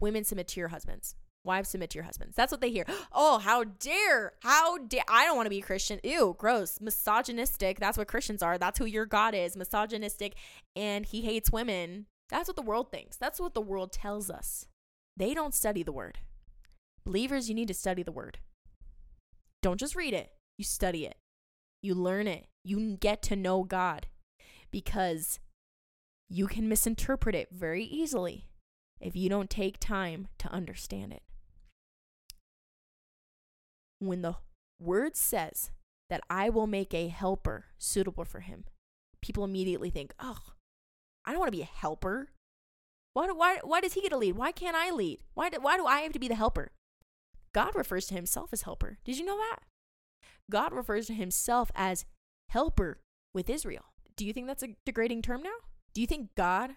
Women 0.00 0.24
submit 0.24 0.48
to 0.48 0.60
your 0.60 0.68
husbands. 0.68 1.16
Wives 1.44 1.68
submit 1.68 1.90
to 1.90 1.98
your 1.98 2.04
husbands. 2.04 2.34
That's 2.36 2.50
what 2.50 2.60
they 2.60 2.70
hear. 2.70 2.84
Oh, 3.12 3.38
how 3.38 3.64
dare! 3.64 4.32
How 4.42 4.78
dare! 4.78 5.04
I 5.08 5.24
don't 5.24 5.36
want 5.36 5.46
to 5.46 5.50
be 5.50 5.60
a 5.60 5.62
Christian. 5.62 6.00
Ew, 6.02 6.34
gross. 6.38 6.80
Misogynistic. 6.80 7.78
That's 7.78 7.96
what 7.96 8.08
Christians 8.08 8.42
are. 8.42 8.58
That's 8.58 8.78
who 8.78 8.84
your 8.84 9.06
God 9.06 9.34
is. 9.34 9.56
Misogynistic. 9.56 10.34
And 10.74 11.06
he 11.06 11.22
hates 11.22 11.50
women. 11.50 12.06
That's 12.28 12.48
what 12.48 12.56
the 12.56 12.62
world 12.62 12.90
thinks. 12.90 13.16
That's 13.16 13.40
what 13.40 13.54
the 13.54 13.60
world 13.60 13.92
tells 13.92 14.28
us. 14.28 14.66
They 15.16 15.34
don't 15.34 15.54
study 15.54 15.82
the 15.82 15.92
word. 15.92 16.18
Believers, 17.04 17.48
you 17.48 17.54
need 17.54 17.68
to 17.68 17.74
study 17.74 18.02
the 18.02 18.12
word. 18.12 18.38
Don't 19.62 19.80
just 19.80 19.96
read 19.96 20.12
it, 20.12 20.30
you 20.58 20.64
study 20.64 21.06
it. 21.06 21.16
You 21.82 21.94
learn 21.94 22.26
it. 22.26 22.46
You 22.64 22.96
get 22.96 23.22
to 23.22 23.36
know 23.36 23.62
God 23.62 24.06
because 24.70 25.38
you 26.28 26.46
can 26.46 26.68
misinterpret 26.68 27.34
it 27.34 27.48
very 27.52 27.84
easily 27.84 28.48
if 29.00 29.14
you 29.14 29.28
don't 29.28 29.50
take 29.50 29.78
time 29.78 30.28
to 30.38 30.52
understand 30.52 31.12
it. 31.12 31.22
When 33.98 34.22
the 34.22 34.36
word 34.80 35.16
says 35.16 35.70
that 36.10 36.22
I 36.28 36.48
will 36.48 36.66
make 36.66 36.92
a 36.92 37.08
helper 37.08 37.66
suitable 37.78 38.24
for 38.24 38.40
him, 38.40 38.64
people 39.22 39.44
immediately 39.44 39.90
think, 39.90 40.12
oh, 40.18 40.38
I 41.24 41.30
don't 41.30 41.40
want 41.40 41.52
to 41.52 41.56
be 41.56 41.62
a 41.62 41.66
helper. 41.66 42.30
Why, 43.16 43.28
why, 43.28 43.58
why 43.64 43.80
does 43.80 43.94
he 43.94 44.02
get 44.02 44.10
to 44.10 44.18
lead? 44.18 44.36
Why 44.36 44.52
can't 44.52 44.76
I 44.76 44.90
lead? 44.90 45.20
Why 45.32 45.48
do, 45.48 45.58
why 45.58 45.78
do 45.78 45.86
I 45.86 46.00
have 46.00 46.12
to 46.12 46.18
be 46.18 46.28
the 46.28 46.34
helper? 46.34 46.72
God 47.54 47.74
refers 47.74 48.06
to 48.08 48.14
himself 48.14 48.50
as 48.52 48.60
helper. 48.60 48.98
Did 49.06 49.16
you 49.16 49.24
know 49.24 49.38
that? 49.38 49.60
God 50.50 50.74
refers 50.74 51.06
to 51.06 51.14
himself 51.14 51.70
as 51.74 52.04
helper 52.50 53.00
with 53.32 53.48
Israel. 53.48 53.86
Do 54.16 54.26
you 54.26 54.34
think 54.34 54.46
that's 54.46 54.62
a 54.62 54.76
degrading 54.84 55.22
term 55.22 55.42
now? 55.42 55.56
Do 55.94 56.02
you 56.02 56.06
think 56.06 56.34
God 56.36 56.72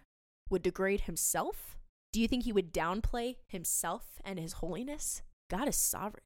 would 0.49 0.61
degrade 0.61 1.01
himself? 1.01 1.77
Do 2.13 2.21
you 2.21 2.27
think 2.29 2.45
he 2.45 2.53
would 2.53 2.73
downplay 2.73 3.35
himself 3.49 4.21
and 4.23 4.39
his 4.39 4.53
holiness? 4.53 5.21
God 5.49 5.67
is 5.67 5.75
sovereign. 5.75 6.23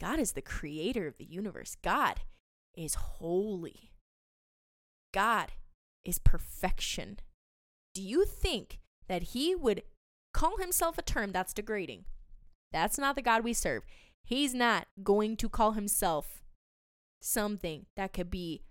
God 0.00 0.18
is 0.18 0.32
the 0.32 0.40
creator 0.40 1.06
of 1.06 1.18
the 1.18 1.26
universe. 1.26 1.76
God 1.84 2.20
is 2.74 2.94
holy. 2.94 3.92
God 5.12 5.52
is 6.06 6.18
perfection. 6.18 7.18
Do 7.98 8.04
you 8.04 8.24
think 8.24 8.78
that 9.08 9.34
he 9.34 9.56
would 9.56 9.82
call 10.32 10.58
himself 10.58 10.98
a 10.98 11.02
term 11.02 11.32
that's 11.32 11.52
degrading? 11.52 12.04
That's 12.70 12.96
not 12.96 13.16
the 13.16 13.22
God 13.22 13.42
we 13.42 13.52
serve. 13.52 13.82
He's 14.22 14.54
not 14.54 14.86
going 15.02 15.36
to 15.38 15.48
call 15.48 15.72
himself 15.72 16.40
something 17.20 17.86
that 17.96 18.12
could 18.12 18.30
be 18.30 18.62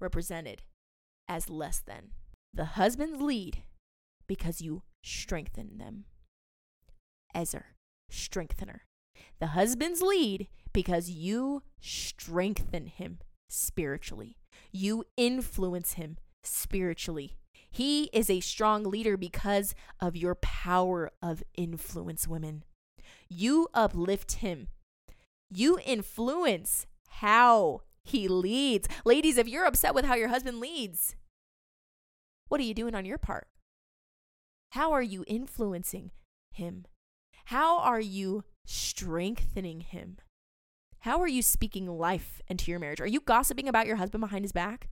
represented 0.00 0.62
as 1.28 1.48
less 1.48 1.78
than. 1.78 2.14
The 2.52 2.64
husbands 2.64 3.22
lead 3.22 3.62
because 4.26 4.60
you 4.60 4.82
strengthen 5.04 5.78
them. 5.78 6.06
Ezer, 7.32 7.76
strengthener. 8.10 8.86
The 9.38 9.54
husbands 9.54 10.02
lead 10.02 10.48
because 10.72 11.08
you 11.08 11.62
strengthen 11.80 12.86
him 12.86 13.20
spiritually. 13.48 14.36
You 14.72 15.04
influence 15.16 15.92
him 15.92 16.16
spiritually. 16.42 17.36
He 17.74 18.04
is 18.12 18.30
a 18.30 18.38
strong 18.38 18.84
leader 18.84 19.16
because 19.16 19.74
of 19.98 20.14
your 20.14 20.36
power 20.36 21.10
of 21.20 21.42
influence, 21.56 22.28
women. 22.28 22.62
You 23.28 23.66
uplift 23.74 24.34
him. 24.34 24.68
You 25.50 25.80
influence 25.84 26.86
how 27.08 27.80
he 28.04 28.28
leads. 28.28 28.86
Ladies, 29.04 29.38
if 29.38 29.48
you're 29.48 29.64
upset 29.64 29.92
with 29.92 30.04
how 30.04 30.14
your 30.14 30.28
husband 30.28 30.60
leads, 30.60 31.16
what 32.48 32.60
are 32.60 32.64
you 32.64 32.74
doing 32.74 32.94
on 32.94 33.04
your 33.04 33.18
part? 33.18 33.48
How 34.70 34.92
are 34.92 35.02
you 35.02 35.24
influencing 35.26 36.12
him? 36.52 36.84
How 37.46 37.80
are 37.80 38.00
you 38.00 38.44
strengthening 38.64 39.80
him? 39.80 40.18
How 41.00 41.20
are 41.20 41.28
you 41.28 41.42
speaking 41.42 41.88
life 41.88 42.40
into 42.46 42.70
your 42.70 42.78
marriage? 42.78 43.00
Are 43.00 43.06
you 43.08 43.18
gossiping 43.18 43.66
about 43.66 43.88
your 43.88 43.96
husband 43.96 44.20
behind 44.20 44.44
his 44.44 44.52
back? 44.52 44.90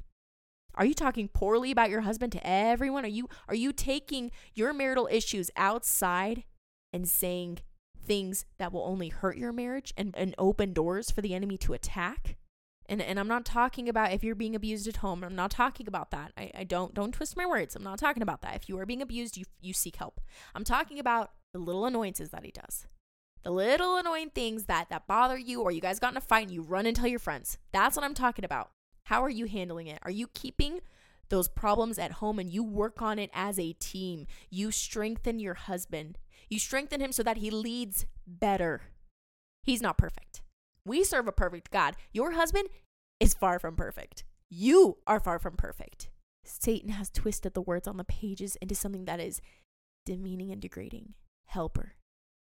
Are 0.74 0.84
you 0.84 0.94
talking 0.94 1.28
poorly 1.28 1.70
about 1.70 1.90
your 1.90 2.02
husband 2.02 2.32
to 2.32 2.46
everyone? 2.46 3.04
Are 3.04 3.08
you 3.08 3.28
are 3.48 3.54
you 3.54 3.72
taking 3.72 4.30
your 4.54 4.72
marital 4.72 5.08
issues 5.10 5.50
outside 5.56 6.44
and 6.92 7.08
saying 7.08 7.58
things 8.04 8.44
that 8.58 8.72
will 8.72 8.84
only 8.84 9.08
hurt 9.08 9.36
your 9.36 9.52
marriage 9.52 9.92
and, 9.96 10.14
and 10.16 10.34
open 10.38 10.72
doors 10.72 11.10
for 11.10 11.20
the 11.20 11.34
enemy 11.34 11.58
to 11.58 11.72
attack? 11.72 12.36
And, 12.86 13.00
and 13.00 13.18
I'm 13.18 13.28
not 13.28 13.44
talking 13.44 13.88
about 13.88 14.12
if 14.12 14.24
you're 14.24 14.34
being 14.34 14.56
abused 14.56 14.88
at 14.88 14.96
home. 14.96 15.22
I'm 15.22 15.36
not 15.36 15.52
talking 15.52 15.86
about 15.86 16.10
that. 16.10 16.32
I, 16.36 16.50
I 16.54 16.64
don't 16.64 16.94
don't 16.94 17.12
twist 17.12 17.36
my 17.36 17.46
words. 17.46 17.76
I'm 17.76 17.84
not 17.84 17.98
talking 17.98 18.22
about 18.22 18.42
that. 18.42 18.56
If 18.56 18.68
you 18.68 18.78
are 18.78 18.86
being 18.86 19.02
abused, 19.02 19.36
you 19.36 19.44
you 19.60 19.72
seek 19.72 19.96
help. 19.96 20.20
I'm 20.54 20.64
talking 20.64 20.98
about 20.98 21.32
the 21.52 21.58
little 21.58 21.86
annoyances 21.86 22.30
that 22.30 22.44
he 22.44 22.50
does. 22.50 22.86
The 23.44 23.50
little 23.50 23.96
annoying 23.96 24.30
things 24.30 24.64
that 24.64 24.88
that 24.90 25.06
bother 25.06 25.38
you 25.38 25.62
or 25.62 25.70
you 25.70 25.80
guys 25.80 25.98
got 25.98 26.12
in 26.12 26.16
a 26.16 26.20
fight 26.20 26.46
and 26.46 26.54
you 26.54 26.62
run 26.62 26.86
and 26.86 26.96
tell 26.96 27.06
your 27.06 27.18
friends. 27.18 27.58
That's 27.72 27.96
what 27.96 28.04
I'm 28.04 28.14
talking 28.14 28.44
about. 28.44 28.70
How 29.06 29.22
are 29.22 29.30
you 29.30 29.46
handling 29.46 29.86
it? 29.86 29.98
Are 30.02 30.10
you 30.10 30.28
keeping 30.28 30.80
those 31.28 31.48
problems 31.48 31.98
at 31.98 32.12
home 32.12 32.38
and 32.38 32.50
you 32.50 32.62
work 32.62 33.02
on 33.02 33.18
it 33.18 33.30
as 33.34 33.58
a 33.58 33.72
team? 33.74 34.26
You 34.50 34.70
strengthen 34.70 35.38
your 35.38 35.54
husband. 35.54 36.18
You 36.48 36.58
strengthen 36.58 37.00
him 37.00 37.12
so 37.12 37.22
that 37.22 37.38
he 37.38 37.50
leads 37.50 38.06
better. 38.26 38.82
He's 39.62 39.82
not 39.82 39.98
perfect. 39.98 40.42
We 40.84 41.04
serve 41.04 41.28
a 41.28 41.32
perfect 41.32 41.70
God. 41.70 41.96
Your 42.12 42.32
husband 42.32 42.68
is 43.20 43.34
far 43.34 43.58
from 43.58 43.76
perfect. 43.76 44.24
You 44.50 44.98
are 45.06 45.20
far 45.20 45.38
from 45.38 45.56
perfect. 45.56 46.10
Satan 46.44 46.90
has 46.90 47.08
twisted 47.08 47.54
the 47.54 47.62
words 47.62 47.86
on 47.86 47.96
the 47.96 48.04
pages 48.04 48.56
into 48.56 48.74
something 48.74 49.04
that 49.04 49.20
is 49.20 49.40
demeaning 50.04 50.50
and 50.50 50.60
degrading. 50.60 51.14
Helper, 51.46 51.94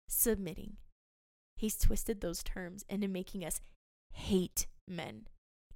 submitting. 0.09 0.77
He's 1.57 1.79
twisted 1.79 2.21
those 2.21 2.43
terms 2.43 2.85
into 2.89 3.09
making 3.09 3.45
us 3.45 3.61
hate 4.13 4.67
men, 4.87 5.27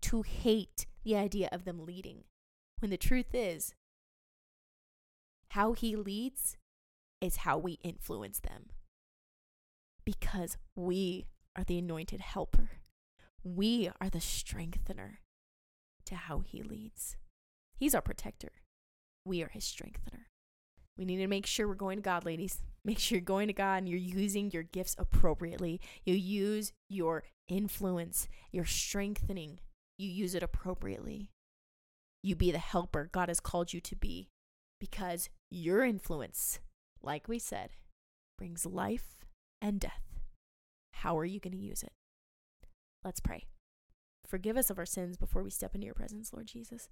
to 0.02 0.22
hate 0.22 0.86
the 1.04 1.16
idea 1.16 1.48
of 1.52 1.64
them 1.64 1.84
leading. 1.84 2.24
When 2.80 2.90
the 2.90 2.96
truth 2.96 3.34
is, 3.34 3.74
how 5.50 5.72
he 5.72 5.96
leads 5.96 6.56
is 7.20 7.36
how 7.36 7.58
we 7.58 7.78
influence 7.82 8.40
them. 8.40 8.70
Because 10.04 10.56
we 10.74 11.26
are 11.56 11.64
the 11.64 11.78
anointed 11.78 12.20
helper. 12.20 12.70
We 13.44 13.90
are 14.00 14.10
the 14.10 14.20
strengthener 14.20 15.20
to 16.06 16.14
how 16.14 16.40
he 16.40 16.62
leads. 16.62 17.16
He's 17.76 17.94
our 17.94 18.00
protector. 18.00 18.52
We 19.24 19.42
are 19.42 19.48
his 19.48 19.64
strengthener. 19.64 20.28
We 20.96 21.04
need 21.04 21.18
to 21.18 21.26
make 21.26 21.46
sure 21.46 21.68
we're 21.68 21.74
going 21.74 21.98
to 21.98 22.02
God, 22.02 22.24
ladies. 22.24 22.62
Make 22.84 22.98
sure 22.98 23.16
you're 23.16 23.24
going 23.24 23.46
to 23.46 23.52
God 23.52 23.78
and 23.78 23.88
you're 23.88 23.98
using 23.98 24.50
your 24.50 24.64
gifts 24.64 24.96
appropriately. 24.98 25.80
You 26.04 26.14
use 26.14 26.72
your 26.88 27.24
influence, 27.48 28.28
your 28.50 28.64
strengthening, 28.64 29.60
you 29.98 30.08
use 30.08 30.34
it 30.34 30.42
appropriately. 30.42 31.30
You 32.22 32.36
be 32.36 32.52
the 32.52 32.58
helper 32.58 33.08
God 33.12 33.28
has 33.28 33.40
called 33.40 33.72
you 33.72 33.80
to 33.80 33.96
be 33.96 34.28
because 34.80 35.28
your 35.50 35.84
influence, 35.84 36.60
like 37.02 37.28
we 37.28 37.38
said, 37.38 37.70
brings 38.38 38.66
life 38.66 39.16
and 39.60 39.80
death. 39.80 40.20
How 40.94 41.18
are 41.18 41.24
you 41.24 41.40
going 41.40 41.52
to 41.52 41.58
use 41.58 41.82
it? 41.82 41.92
Let's 43.04 43.20
pray. 43.20 43.46
Forgive 44.26 44.56
us 44.56 44.70
of 44.70 44.78
our 44.78 44.86
sins 44.86 45.16
before 45.16 45.42
we 45.42 45.50
step 45.50 45.74
into 45.74 45.84
your 45.84 45.94
presence, 45.94 46.32
Lord 46.32 46.46
Jesus. 46.46 46.88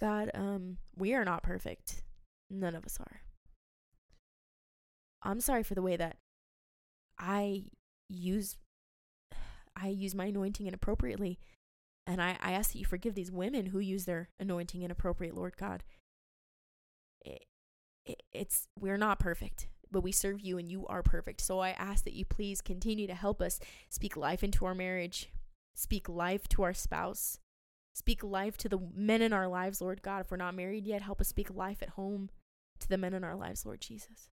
God, 0.00 0.30
um, 0.34 0.78
we 0.96 1.14
are 1.14 1.24
not 1.24 1.42
perfect. 1.42 2.02
None 2.50 2.74
of 2.74 2.84
us 2.84 2.98
are. 3.00 3.22
I'm 5.22 5.40
sorry 5.40 5.62
for 5.62 5.74
the 5.74 5.82
way 5.82 5.96
that 5.96 6.16
I 7.18 7.64
use 8.08 8.56
I 9.76 9.88
use 9.88 10.14
my 10.14 10.26
anointing 10.26 10.66
inappropriately. 10.66 11.38
And 12.06 12.22
I, 12.22 12.36
I 12.40 12.52
ask 12.52 12.72
that 12.72 12.78
you 12.78 12.84
forgive 12.84 13.14
these 13.14 13.32
women 13.32 13.66
who 13.66 13.78
use 13.78 14.04
their 14.04 14.28
anointing 14.38 14.82
inappropriate, 14.82 15.34
Lord 15.34 15.56
God. 15.56 15.82
It, 17.24 17.44
it, 18.04 18.22
it's 18.32 18.68
we're 18.78 18.96
not 18.96 19.18
perfect 19.18 19.68
but 19.90 20.02
we 20.02 20.12
serve 20.12 20.40
you 20.40 20.58
and 20.58 20.70
you 20.70 20.86
are 20.86 21.02
perfect. 21.02 21.40
So 21.40 21.60
I 21.60 21.70
ask 21.70 22.04
that 22.04 22.14
you 22.14 22.24
please 22.24 22.60
continue 22.60 23.06
to 23.06 23.14
help 23.14 23.40
us 23.40 23.60
speak 23.88 24.16
life 24.16 24.42
into 24.42 24.64
our 24.64 24.74
marriage, 24.74 25.30
speak 25.74 26.08
life 26.08 26.48
to 26.48 26.62
our 26.62 26.74
spouse, 26.74 27.38
speak 27.94 28.22
life 28.22 28.56
to 28.58 28.68
the 28.68 28.78
men 28.94 29.22
in 29.22 29.32
our 29.32 29.48
lives, 29.48 29.80
Lord 29.80 30.02
God. 30.02 30.22
If 30.22 30.30
we're 30.30 30.36
not 30.36 30.54
married 30.54 30.86
yet, 30.86 31.02
help 31.02 31.20
us 31.20 31.28
speak 31.28 31.54
life 31.54 31.82
at 31.82 31.90
home 31.90 32.30
to 32.80 32.88
the 32.88 32.98
men 32.98 33.14
in 33.14 33.24
our 33.24 33.36
lives, 33.36 33.64
Lord 33.64 33.80
Jesus. 33.80 34.28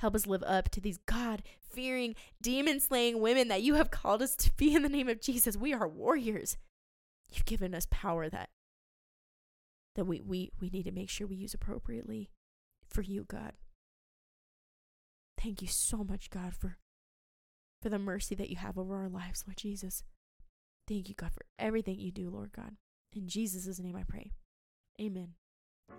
Help 0.00 0.14
us 0.14 0.26
live 0.26 0.42
up 0.44 0.70
to 0.70 0.80
these 0.80 0.96
God 0.96 1.42
fearing, 1.60 2.14
demon 2.40 2.80
slaying 2.80 3.20
women 3.20 3.48
that 3.48 3.60
you 3.60 3.74
have 3.74 3.90
called 3.90 4.22
us 4.22 4.34
to 4.36 4.50
be 4.56 4.74
in 4.74 4.82
the 4.82 4.88
name 4.88 5.10
of 5.10 5.20
Jesus. 5.20 5.58
We 5.58 5.74
are 5.74 5.86
warriors. 5.86 6.56
You've 7.30 7.44
given 7.44 7.74
us 7.74 7.86
power 7.90 8.30
that 8.30 8.48
that 9.96 10.06
we, 10.06 10.22
we, 10.22 10.52
we 10.58 10.70
need 10.70 10.84
to 10.84 10.90
make 10.90 11.10
sure 11.10 11.26
we 11.26 11.36
use 11.36 11.52
appropriately 11.52 12.30
for 12.88 13.02
you, 13.02 13.24
God. 13.28 13.52
Thank 15.42 15.60
you 15.60 15.68
so 15.68 16.02
much, 16.02 16.30
God, 16.30 16.54
for 16.54 16.78
for 17.82 17.90
the 17.90 17.98
mercy 17.98 18.34
that 18.36 18.48
you 18.48 18.56
have 18.56 18.78
over 18.78 18.96
our 18.96 19.08
lives, 19.08 19.44
Lord 19.46 19.58
Jesus. 19.58 20.02
Thank 20.88 21.10
you, 21.10 21.14
God, 21.14 21.32
for 21.32 21.44
everything 21.58 22.00
you 22.00 22.10
do, 22.10 22.30
Lord 22.30 22.52
God. 22.52 22.76
In 23.14 23.28
Jesus' 23.28 23.78
name 23.78 23.96
I 23.96 24.04
pray. 24.04 24.30
Amen. 24.98 25.34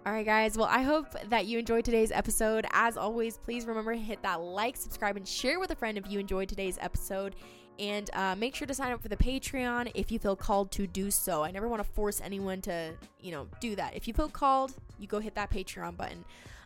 All 0.05 0.13
right, 0.13 0.25
guys. 0.25 0.57
Well, 0.57 0.67
I 0.69 0.81
hope 0.81 1.07
that 1.29 1.45
you 1.45 1.59
enjoyed 1.59 1.85
today's 1.85 2.11
episode. 2.11 2.65
As 2.71 2.97
always, 2.97 3.37
please 3.37 3.65
remember 3.65 3.93
to 3.93 3.99
hit 3.99 4.21
that 4.23 4.41
like, 4.41 4.75
subscribe, 4.75 5.15
and 5.15 5.27
share 5.27 5.59
with 5.59 5.71
a 5.71 5.75
friend 5.75 5.97
if 5.97 6.09
you 6.09 6.19
enjoyed 6.19 6.49
today's 6.49 6.77
episode. 6.81 7.35
And 7.79 8.09
uh, 8.13 8.35
make 8.35 8.55
sure 8.55 8.67
to 8.67 8.73
sign 8.73 8.91
up 8.91 9.01
for 9.01 9.09
the 9.09 9.17
Patreon 9.17 9.91
if 9.95 10.11
you 10.11 10.19
feel 10.19 10.35
called 10.35 10.71
to 10.71 10.87
do 10.87 11.11
so. 11.11 11.43
I 11.43 11.51
never 11.51 11.67
want 11.67 11.83
to 11.83 11.89
force 11.89 12.19
anyone 12.23 12.61
to, 12.61 12.93
you 13.19 13.31
know, 13.31 13.47
do 13.59 13.75
that. 13.75 13.95
If 13.95 14.07
you 14.07 14.13
feel 14.13 14.29
called, 14.29 14.73
you 14.99 15.07
go 15.07 15.19
hit 15.19 15.35
that 15.35 15.49
Patreon 15.51 15.97
button. 15.97 16.25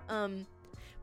Um, 0.09 0.45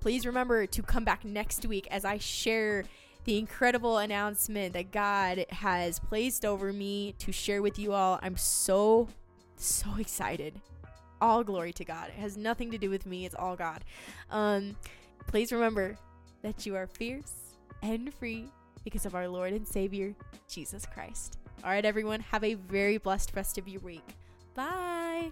Please 0.03 0.27
remember 0.27 0.67
to 0.67 0.83
come 0.83 1.05
back 1.05 1.25
next 1.25 1.65
week 1.65 1.87
as 1.89 2.05
I 2.05 2.19
share 2.19 2.83
the 3.23 3.39
incredible 3.39 3.99
announcement 3.99 4.73
that 4.73 4.91
God 4.91 5.47
has 5.51 6.01
placed 6.01 6.45
over 6.45 6.73
me 6.73 7.15
to 7.21 7.31
share 7.31 7.63
with 7.63 7.79
you 7.79 7.93
all. 7.93 8.19
I'm 8.21 8.37
so, 8.37 9.07
so 9.57 9.87
excited. 10.01 10.61
All 11.23 11.45
glory 11.45 11.73
to 11.75 11.85
God. 11.85 12.09
It 12.09 12.21
has 12.21 12.37
nothing 12.37 12.73
to 12.73 12.79
do 12.79 12.91
with 12.91 13.07
me, 13.07 13.25
it's 13.25 13.37
all 13.37 13.55
God. 13.55 13.85
Um, 14.29 14.75
please 15.29 15.53
remember 15.53 15.97
that 16.43 16.67
you 16.67 16.75
are 16.75 16.89
fierce 16.89 17.55
and 17.81 18.13
free 18.13 18.49
because 18.83 19.07
of 19.07 19.15
our 19.15 19.29
Lord 19.29 19.53
and 19.53 19.67
Savior, 19.67 20.17
Jesus 20.49 20.85
Christ. 20.85 21.39
All 21.63 21.71
right, 21.71 21.85
everyone, 21.85 22.19
have 22.19 22.43
a 22.43 22.55
very 22.55 22.99
blessed 22.99 23.37
rest 23.37 23.57
of 23.57 23.69
your 23.69 23.81
week. 23.83 24.03
Bye. 24.57 25.31